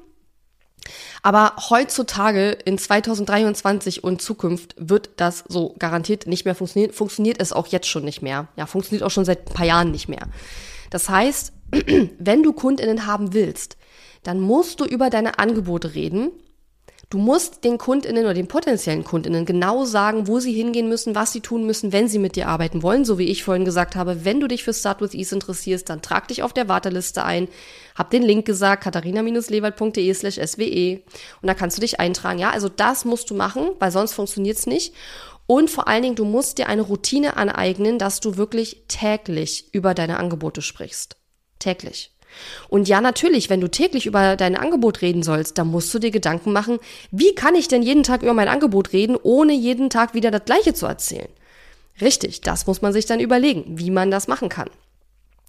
[1.22, 6.92] Aber heutzutage in 2023 und Zukunft wird das so garantiert nicht mehr funktionieren.
[6.92, 8.48] Funktioniert es auch jetzt schon nicht mehr.
[8.56, 10.26] Ja, funktioniert auch schon seit ein paar Jahren nicht mehr.
[10.90, 11.52] Das heißt,
[12.18, 13.76] wenn du Kundinnen haben willst,
[14.24, 16.32] dann musst du über deine Angebote reden
[17.10, 21.32] Du musst den Kundinnen oder den potenziellen Kundinnen genau sagen, wo sie hingehen müssen, was
[21.32, 23.06] sie tun müssen, wenn sie mit dir arbeiten wollen.
[23.06, 26.02] So wie ich vorhin gesagt habe, wenn du dich für Start with Ease interessierst, dann
[26.02, 27.48] trag dich auf der Warteliste ein.
[27.94, 31.02] Hab den Link gesagt, katharina-lewald.de slash swe.
[31.40, 32.40] Und da kannst du dich eintragen.
[32.40, 34.92] Ja, also das musst du machen, weil sonst funktioniert's nicht.
[35.46, 39.94] Und vor allen Dingen, du musst dir eine Routine aneignen, dass du wirklich täglich über
[39.94, 41.16] deine Angebote sprichst.
[41.58, 42.12] Täglich.
[42.68, 46.10] Und ja, natürlich, wenn du täglich über dein Angebot reden sollst, dann musst du dir
[46.10, 46.78] Gedanken machen,
[47.10, 50.44] wie kann ich denn jeden Tag über mein Angebot reden, ohne jeden Tag wieder das
[50.44, 51.28] Gleiche zu erzählen?
[52.00, 54.70] Richtig, das muss man sich dann überlegen, wie man das machen kann.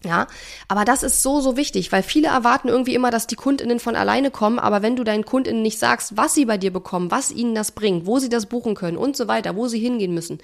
[0.06, 0.28] Ja,
[0.70, 3.98] aber das ist so, so wichtig, weil viele erwarten irgendwie immer, dass die Kundinnen von
[3.98, 7.32] alleine kommen, aber wenn du deinen Kundinnen nicht sagst, was sie bei dir bekommen, was
[7.32, 10.40] ihnen das bringt, wo sie das buchen können und so weiter, wo sie hingehen müssen,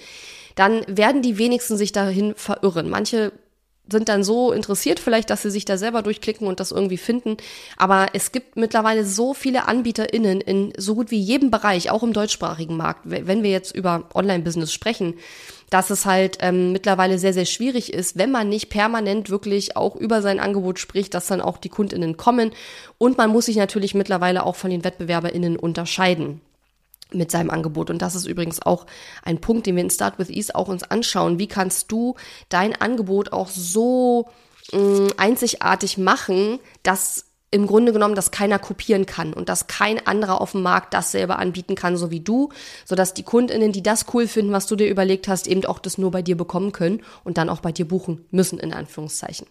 [0.55, 2.89] dann werden die wenigsten sich dahin verirren.
[2.89, 3.31] Manche
[3.89, 7.37] sind dann so interessiert vielleicht, dass sie sich da selber durchklicken und das irgendwie finden.
[7.77, 12.13] Aber es gibt mittlerweile so viele AnbieterInnen in so gut wie jedem Bereich, auch im
[12.13, 15.15] deutschsprachigen Markt, wenn wir jetzt über Online-Business sprechen,
[15.69, 19.95] dass es halt ähm, mittlerweile sehr, sehr schwierig ist, wenn man nicht permanent wirklich auch
[19.95, 22.51] über sein Angebot spricht, dass dann auch die KundInnen kommen.
[22.97, 26.41] Und man muss sich natürlich mittlerweile auch von den WettbewerberInnen unterscheiden
[27.11, 27.89] mit seinem Angebot.
[27.89, 28.85] Und das ist übrigens auch
[29.23, 31.39] ein Punkt, den wir in Start with Ease auch uns anschauen.
[31.39, 32.15] Wie kannst du
[32.49, 34.29] dein Angebot auch so
[34.73, 40.05] mh, mm, einzigartig machen, dass im Grunde genommen das keiner kopieren kann und dass kein
[40.05, 42.49] anderer auf dem Markt das selber anbieten kann, so wie du,
[42.83, 45.97] sodass die Kundinnen, die das cool finden, was du dir überlegt hast, eben auch das
[45.97, 49.47] nur bei dir bekommen können und dann auch bei dir buchen müssen, in Anführungszeichen.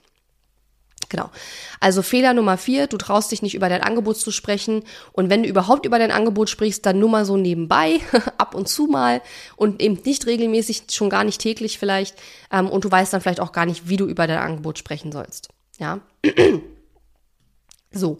[1.14, 1.30] Genau.
[1.78, 4.82] Also Fehler Nummer vier, du traust dich nicht über dein Angebot zu sprechen.
[5.12, 8.00] Und wenn du überhaupt über dein Angebot sprichst, dann nur mal so nebenbei,
[8.36, 9.22] ab und zu mal
[9.54, 12.16] und eben nicht regelmäßig, schon gar nicht täglich vielleicht.
[12.50, 15.12] Ähm, und du weißt dann vielleicht auch gar nicht, wie du über dein Angebot sprechen
[15.12, 15.50] sollst.
[15.78, 16.00] Ja.
[17.96, 18.18] So,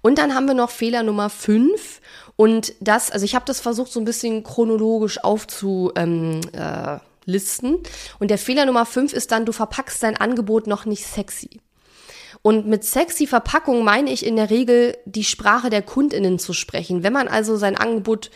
[0.00, 2.00] und dann haben wir noch Fehler Nummer fünf
[2.34, 5.94] und das, also ich habe das versucht so ein bisschen chronologisch aufzulisten.
[5.94, 6.40] Ähm,
[7.84, 11.60] äh, und der Fehler Nummer fünf ist dann, du verpackst dein Angebot noch nicht sexy.
[12.42, 17.04] Und mit sexy Verpackung meine ich in der Regel, die Sprache der Kundinnen zu sprechen.
[17.04, 18.30] Wenn man also sein Angebot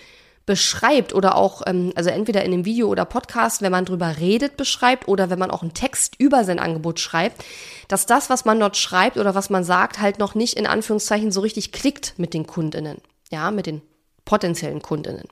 [0.46, 4.56] beschreibt oder auch, ähm, also entweder in dem Video oder Podcast, wenn man drüber redet,
[4.56, 7.44] beschreibt oder wenn man auch einen Text über sein Angebot schreibt,
[7.88, 11.32] dass das, was man dort schreibt oder was man sagt, halt noch nicht in Anführungszeichen
[11.32, 12.98] so richtig klickt mit den Kundinnen,
[13.30, 13.82] ja, mit den
[14.24, 15.26] potenziellen Kundinnen.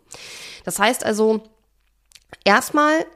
[0.65, 1.43] Das heißt also,
[2.45, 3.07] erstmal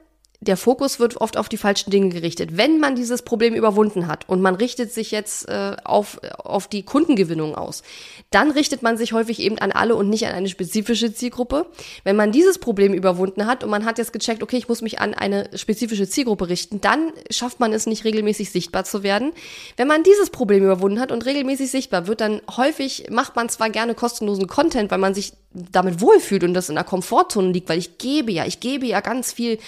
[0.40, 2.57] der Fokus wird oft auf die falschen Dinge gerichtet.
[2.57, 6.85] Wenn man dieses Problem überwunden hat und man richtet sich jetzt äh, auf, auf die
[6.85, 7.83] Kundengewinnung aus,
[8.31, 11.66] dann richtet man sich häufig eben an alle und nicht an eine spezifische Zielgruppe.
[12.05, 15.01] Wenn man dieses Problem überwunden hat und man hat jetzt gecheckt, okay, ich muss mich
[15.01, 19.33] an eine spezifische Zielgruppe richten, dann schafft man es nicht regelmäßig sichtbar zu werden.
[19.77, 23.70] Wenn man dieses Problem überwunden hat und regelmäßig sichtbar wird, dann häufig macht man zwar
[23.70, 27.79] gerne kostenlosen Content, weil man sich damit wohlfühlt und das in der Komfortzone liegt, weil
[27.79, 29.59] ich gebe ja, ich gebe ja ganz viel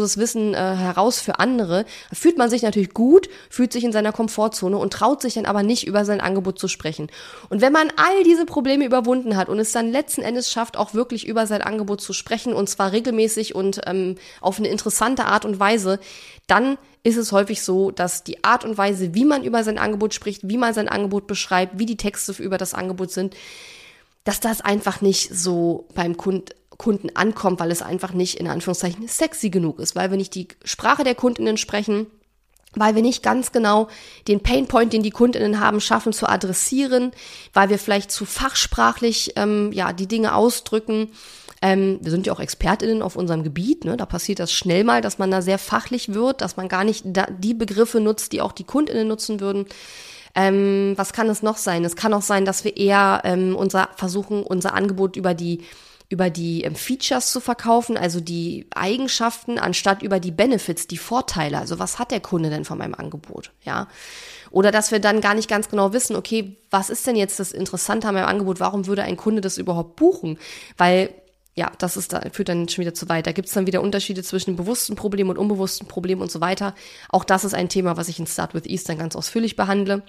[0.00, 4.12] kostenloses Wissen äh, heraus für andere, fühlt man sich natürlich gut, fühlt sich in seiner
[4.12, 7.08] Komfortzone und traut sich dann aber nicht über sein Angebot zu sprechen.
[7.48, 10.94] Und wenn man all diese Probleme überwunden hat und es dann letzten Endes schafft, auch
[10.94, 15.44] wirklich über sein Angebot zu sprechen und zwar regelmäßig und ähm, auf eine interessante Art
[15.44, 16.00] und Weise,
[16.46, 20.14] dann ist es häufig so, dass die Art und Weise, wie man über sein Angebot
[20.14, 23.34] spricht, wie man sein Angebot beschreibt, wie die Texte über das Angebot sind,
[24.24, 29.06] dass das einfach nicht so beim Kund Kunden ankommt, weil es einfach nicht in Anführungszeichen
[29.06, 32.06] sexy genug ist, weil wir nicht die Sprache der Kundinnen sprechen,
[32.74, 33.88] weil wir nicht ganz genau
[34.28, 37.12] den Painpoint, den die Kundinnen haben, schaffen zu adressieren,
[37.52, 41.10] weil wir vielleicht zu fachsprachlich ähm, ja die Dinge ausdrücken.
[41.60, 43.98] Ähm, wir sind ja auch ExpertInnen auf unserem Gebiet, ne?
[43.98, 47.04] da passiert das schnell mal, dass man da sehr fachlich wird, dass man gar nicht
[47.04, 49.66] da die Begriffe nutzt, die auch die Kundinnen nutzen würden.
[50.34, 51.84] Ähm, was kann es noch sein?
[51.84, 55.60] Es kann auch sein, dass wir eher ähm, unser versuchen, unser Angebot über die
[56.10, 61.58] über die ähm, Features zu verkaufen, also die Eigenschaften, anstatt über die Benefits, die Vorteile.
[61.58, 63.52] Also was hat der Kunde denn von meinem Angebot?
[63.62, 63.88] Ja.
[64.50, 67.52] Oder dass wir dann gar nicht ganz genau wissen, okay, was ist denn jetzt das
[67.52, 68.58] Interessante an meinem Angebot?
[68.58, 70.38] Warum würde ein Kunde das überhaupt buchen?
[70.76, 71.14] Weil
[71.54, 73.26] ja, das ist da, führt dann schon wieder zu weit.
[73.26, 76.74] Da gibt es dann wieder Unterschiede zwischen bewussten Problemen und unbewussten Problemen und so weiter.
[77.08, 80.02] Auch das ist ein Thema, was ich in Start with East dann ganz ausführlich behandle.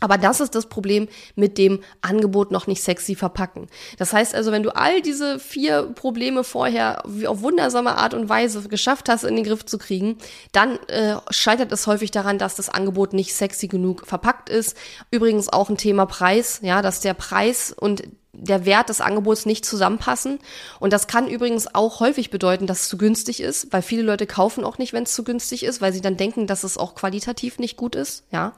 [0.00, 3.68] Aber das ist das Problem mit dem Angebot noch nicht sexy verpacken.
[3.98, 8.62] Das heißt also, wenn du all diese vier Probleme vorher auf wundersame Art und Weise
[8.68, 10.16] geschafft hast, in den Griff zu kriegen,
[10.52, 14.76] dann äh, scheitert es häufig daran, dass das Angebot nicht sexy genug verpackt ist.
[15.10, 19.64] Übrigens auch ein Thema Preis, ja, dass der Preis und der Wert des Angebots nicht
[19.64, 20.38] zusammenpassen.
[20.78, 24.26] Und das kann übrigens auch häufig bedeuten, dass es zu günstig ist, weil viele Leute
[24.26, 26.94] kaufen auch nicht, wenn es zu günstig ist, weil sie dann denken, dass es auch
[26.94, 28.54] qualitativ nicht gut ist, ja.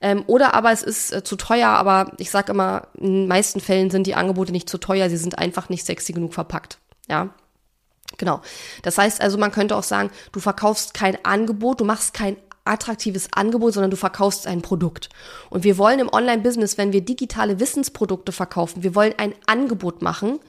[0.00, 3.60] Ähm, oder aber es ist äh, zu teuer, aber ich sage immer, in den meisten
[3.60, 6.78] Fällen sind die Angebote nicht zu teuer, sie sind einfach nicht sexy genug verpackt.
[7.08, 7.30] Ja.
[8.16, 8.40] Genau.
[8.82, 13.28] Das heißt also, man könnte auch sagen, du verkaufst kein Angebot, du machst kein attraktives
[13.32, 15.08] Angebot, sondern du verkaufst ein Produkt.
[15.48, 20.40] Und wir wollen im Online-Business, wenn wir digitale Wissensprodukte verkaufen, wir wollen ein Angebot machen,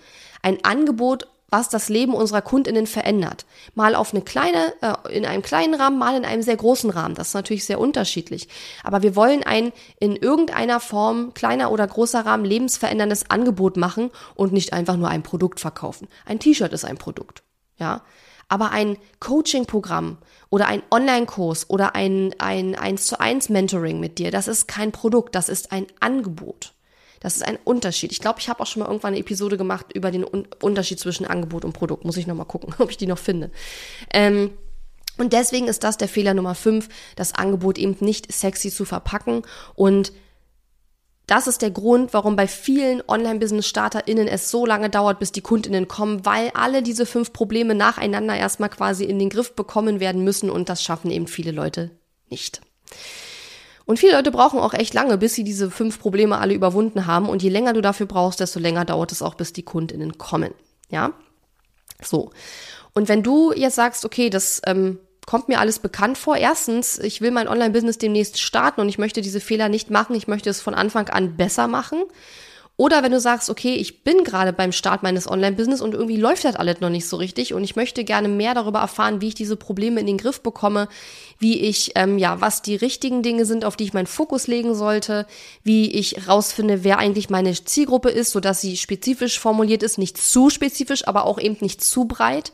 [0.41, 3.45] ein Angebot, was das Leben unserer Kundinnen verändert.
[3.75, 7.13] Mal auf eine kleine, äh, in einem kleinen Rahmen, mal in einem sehr großen Rahmen.
[7.13, 8.47] Das ist natürlich sehr unterschiedlich.
[8.83, 14.53] Aber wir wollen ein in irgendeiner Form, kleiner oder großer Rahmen, lebensveränderndes Angebot machen und
[14.53, 16.07] nicht einfach nur ein Produkt verkaufen.
[16.25, 17.43] Ein T-Shirt ist ein Produkt.
[17.77, 18.01] Ja.
[18.47, 20.17] Aber ein Coaching-Programm
[20.49, 24.91] oder ein Online-Kurs oder ein, ein 1 zu 1 Mentoring mit dir, das ist kein
[24.91, 26.73] Produkt, das ist ein Angebot.
[27.21, 28.12] Das ist ein Unterschied.
[28.12, 30.99] Ich glaube, ich habe auch schon mal irgendwann eine Episode gemacht über den Un Unterschied
[30.99, 32.03] zwischen Angebot und Produkt.
[32.03, 33.51] Muss ich noch mal gucken, ob ich die noch finde.
[34.12, 34.51] Ähm,
[35.17, 39.43] und deswegen ist das der Fehler Nummer 5, das Angebot eben nicht sexy zu verpacken.
[39.75, 40.13] Und
[41.27, 45.88] das ist der Grund, warum bei vielen Online-Business-StarterInnen es so lange dauert, bis die KundInnen
[45.88, 50.49] kommen, weil alle diese fünf Probleme nacheinander erstmal quasi in den Griff bekommen werden müssen
[50.49, 51.91] und das schaffen eben viele Leute
[52.29, 52.62] nicht.
[53.91, 57.27] Und viele Leute brauchen auch echt lange, bis sie diese fünf Probleme alle überwunden haben.
[57.27, 60.54] Und je länger du dafür brauchst, desto länger dauert es auch, bis die KundInnen kommen.
[60.89, 61.12] Ja?
[62.01, 62.32] So.
[62.93, 66.38] Und wenn du jetzt sagst, okay, das ähm, kommt mir alles bekannt vor.
[66.38, 70.15] Erstens, ich will mein Online-Business demnächst starten und ich möchte diese Fehler nicht machen.
[70.15, 72.01] Ich möchte es von Anfang an besser machen.
[72.82, 76.46] Oder wenn du sagst, okay, ich bin gerade beim Start meines Online-Business und irgendwie läuft
[76.46, 79.36] das alles noch nicht so richtig und ich möchte gerne mehr darüber erfahren, wie ich
[79.36, 80.88] diese Probleme in den Griff bekomme,
[81.38, 84.74] wie ich, ähm, ja, was die richtigen Dinge sind, auf die ich meinen Fokus legen
[84.74, 85.28] sollte,
[85.62, 90.50] wie ich rausfinde, wer eigentlich meine Zielgruppe ist, sodass sie spezifisch formuliert ist, nicht zu
[90.50, 92.52] spezifisch, aber auch eben nicht zu breit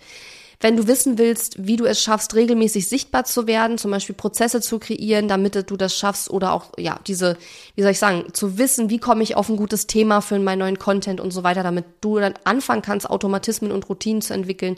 [0.59, 4.59] wenn du wissen willst, wie du es schaffst, regelmäßig sichtbar zu werden, zum Beispiel Prozesse
[4.59, 7.37] zu kreieren, damit du das schaffst oder auch, ja, diese,
[7.75, 10.59] wie soll ich sagen, zu wissen, wie komme ich auf ein gutes Thema für meinen
[10.59, 14.77] neuen Content und so weiter, damit du dann anfangen kannst, Automatismen und Routinen zu entwickeln.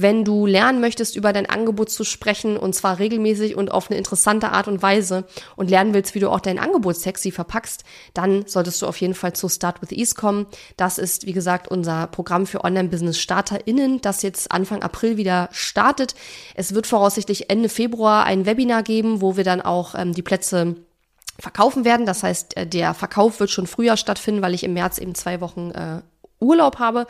[0.00, 3.98] Wenn du lernen möchtest, über dein Angebot zu sprechen und zwar regelmäßig und auf eine
[3.98, 5.24] interessante Art und Weise
[5.56, 7.84] und lernen willst, wie du auch dein Angebot sexy verpackst,
[8.14, 10.46] dann solltest du auf jeden Fall zu Start with Ease kommen.
[10.76, 16.14] Das ist, wie gesagt, unser Programm für Online-Business-StarterInnen, das jetzt Anfang April wieder startet.
[16.54, 20.76] Es wird voraussichtlich Ende Februar ein Webinar geben, wo wir dann auch ähm, die Plätze
[21.38, 22.06] verkaufen werden.
[22.06, 25.40] Das heißt, äh, der Verkauf wird schon früher stattfinden, weil ich im März eben zwei
[25.40, 26.02] Wochen äh,
[26.40, 27.06] Urlaub habe.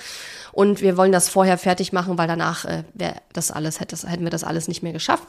[0.52, 2.84] Und wir wollen das vorher fertig machen, weil danach äh,
[3.32, 5.28] das alles hätte, hätten wir das alles nicht mehr geschafft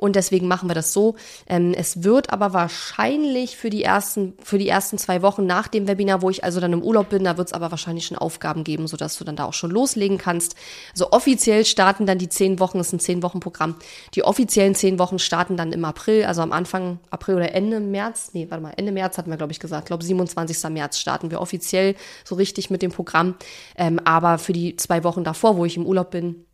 [0.00, 1.14] und deswegen machen wir das so.
[1.46, 5.86] Ähm, es wird aber wahrscheinlich für die ersten für die ersten zwei Wochen nach dem
[5.86, 8.64] Webinar, wo ich also dann im Urlaub bin, da wird es aber wahrscheinlich schon Aufgaben
[8.64, 10.56] geben, so dass du dann da auch schon loslegen kannst.
[10.92, 13.76] Also offiziell starten dann die zehn Wochen, ist ein zehn Wochen Programm.
[14.14, 18.30] Die offiziellen zehn Wochen starten dann im April, also am Anfang April oder Ende März.
[18.32, 19.84] Nee, warte mal, Ende März hatten wir glaube ich gesagt.
[19.84, 20.70] Ich glaube 27.
[20.70, 21.94] März starten wir offiziell
[22.24, 23.34] so richtig mit dem Programm.
[23.76, 26.46] Ähm, aber für die zwei Wochen davor, wo ich im Urlaub bin,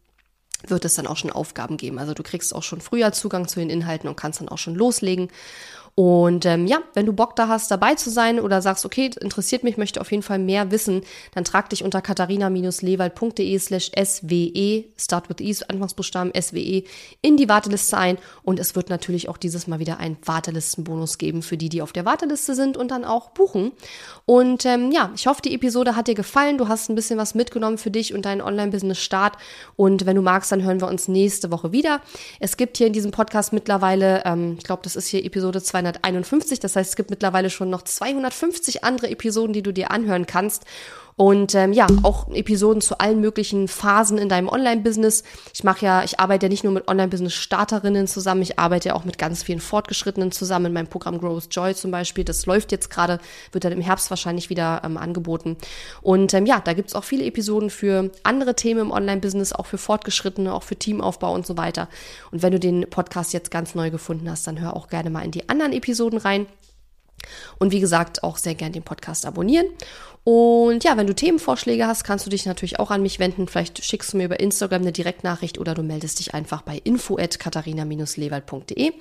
[0.71, 1.99] wird es dann auch schon Aufgaben geben.
[1.99, 4.75] Also du kriegst auch schon früher Zugang zu den Inhalten und kannst dann auch schon
[4.75, 5.29] loslegen.
[5.99, 9.64] Und ähm, ja, wenn du Bock da hast, dabei zu sein oder sagst, okay, interessiert
[9.64, 11.01] mich, möchte auf jeden Fall mehr wissen,
[11.34, 16.82] dann trag dich unter katharina-lewald.de slash SWE, start with E, Anfangsbuchstaben SWE,
[17.22, 18.18] in die Warteliste ein.
[18.42, 21.94] Und es wird natürlich auch dieses Mal wieder einen Wartelistenbonus geben für die, die auf
[21.94, 23.72] der Warteliste sind und dann auch buchen.
[24.26, 26.59] Und ähm, ja, ich hoffe, die Episode hat dir gefallen.
[26.59, 29.38] Du hast ein bisschen was mitgenommen für dich und deinen Online-Business-Start.
[29.76, 32.03] Und wenn du magst, dann hören wir uns nächste Woche wieder.
[32.38, 35.86] Es gibt hier in diesem Podcast mittlerweile, ähm, ich glaube, das ist hier Episode 200
[35.93, 36.61] 251.
[36.61, 40.64] Das heißt, es gibt mittlerweile schon noch 250 andere Episoden, die du dir anhören kannst.
[41.17, 45.25] Und ähm, ja, auch Episoden zu allen möglichen Phasen in deinem Online-Business.
[45.55, 49.05] Ich mache ja, ich arbeite ja nicht nur mit Online-Business-Starterinnen zusammen, ich arbeite ja auch
[49.05, 52.25] mit ganz vielen Fortgeschrittenen zusammen in meinem Programm Growth Joy zum Beispiel.
[52.25, 53.19] Das läuft jetzt gerade,
[53.53, 55.57] wird dann im Herbst wahrscheinlich wieder ähm, angeboten.
[56.03, 59.79] Und ähm, ja, da gibt's auch viele Episoden für andere Themen im Online-Business, auch für
[59.79, 61.89] Fortgeschrittene, auch für Teamaufbau und so weiter.
[62.31, 65.25] Und wenn du den Podcast jetzt ganz neu gefunden hast, dann hör auch gerne mal
[65.25, 66.47] in die anderen Episoden rein.
[67.59, 69.66] Und wie gesagt, auch sehr gern den Podcast abonnieren.
[70.24, 73.47] Und ja, wenn du Themenvorschläge hast, kannst du dich natürlich auch an mich wenden.
[73.47, 78.93] Vielleicht schickst du mir über Instagram eine Direktnachricht oder du meldest dich einfach bei info@katharina-lewald.de.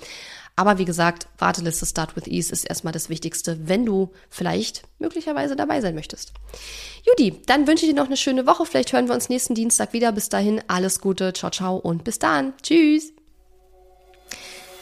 [0.56, 5.56] Aber wie gesagt, Warteliste Start with Ease ist erstmal das Wichtigste, wenn du vielleicht möglicherweise
[5.56, 6.32] dabei sein möchtest.
[7.04, 8.66] Judy, dann wünsche ich dir noch eine schöne Woche.
[8.66, 10.12] Vielleicht hören wir uns nächsten Dienstag wieder.
[10.12, 12.54] Bis dahin alles Gute, ciao, ciao und bis dann.
[12.62, 13.15] Tschüss.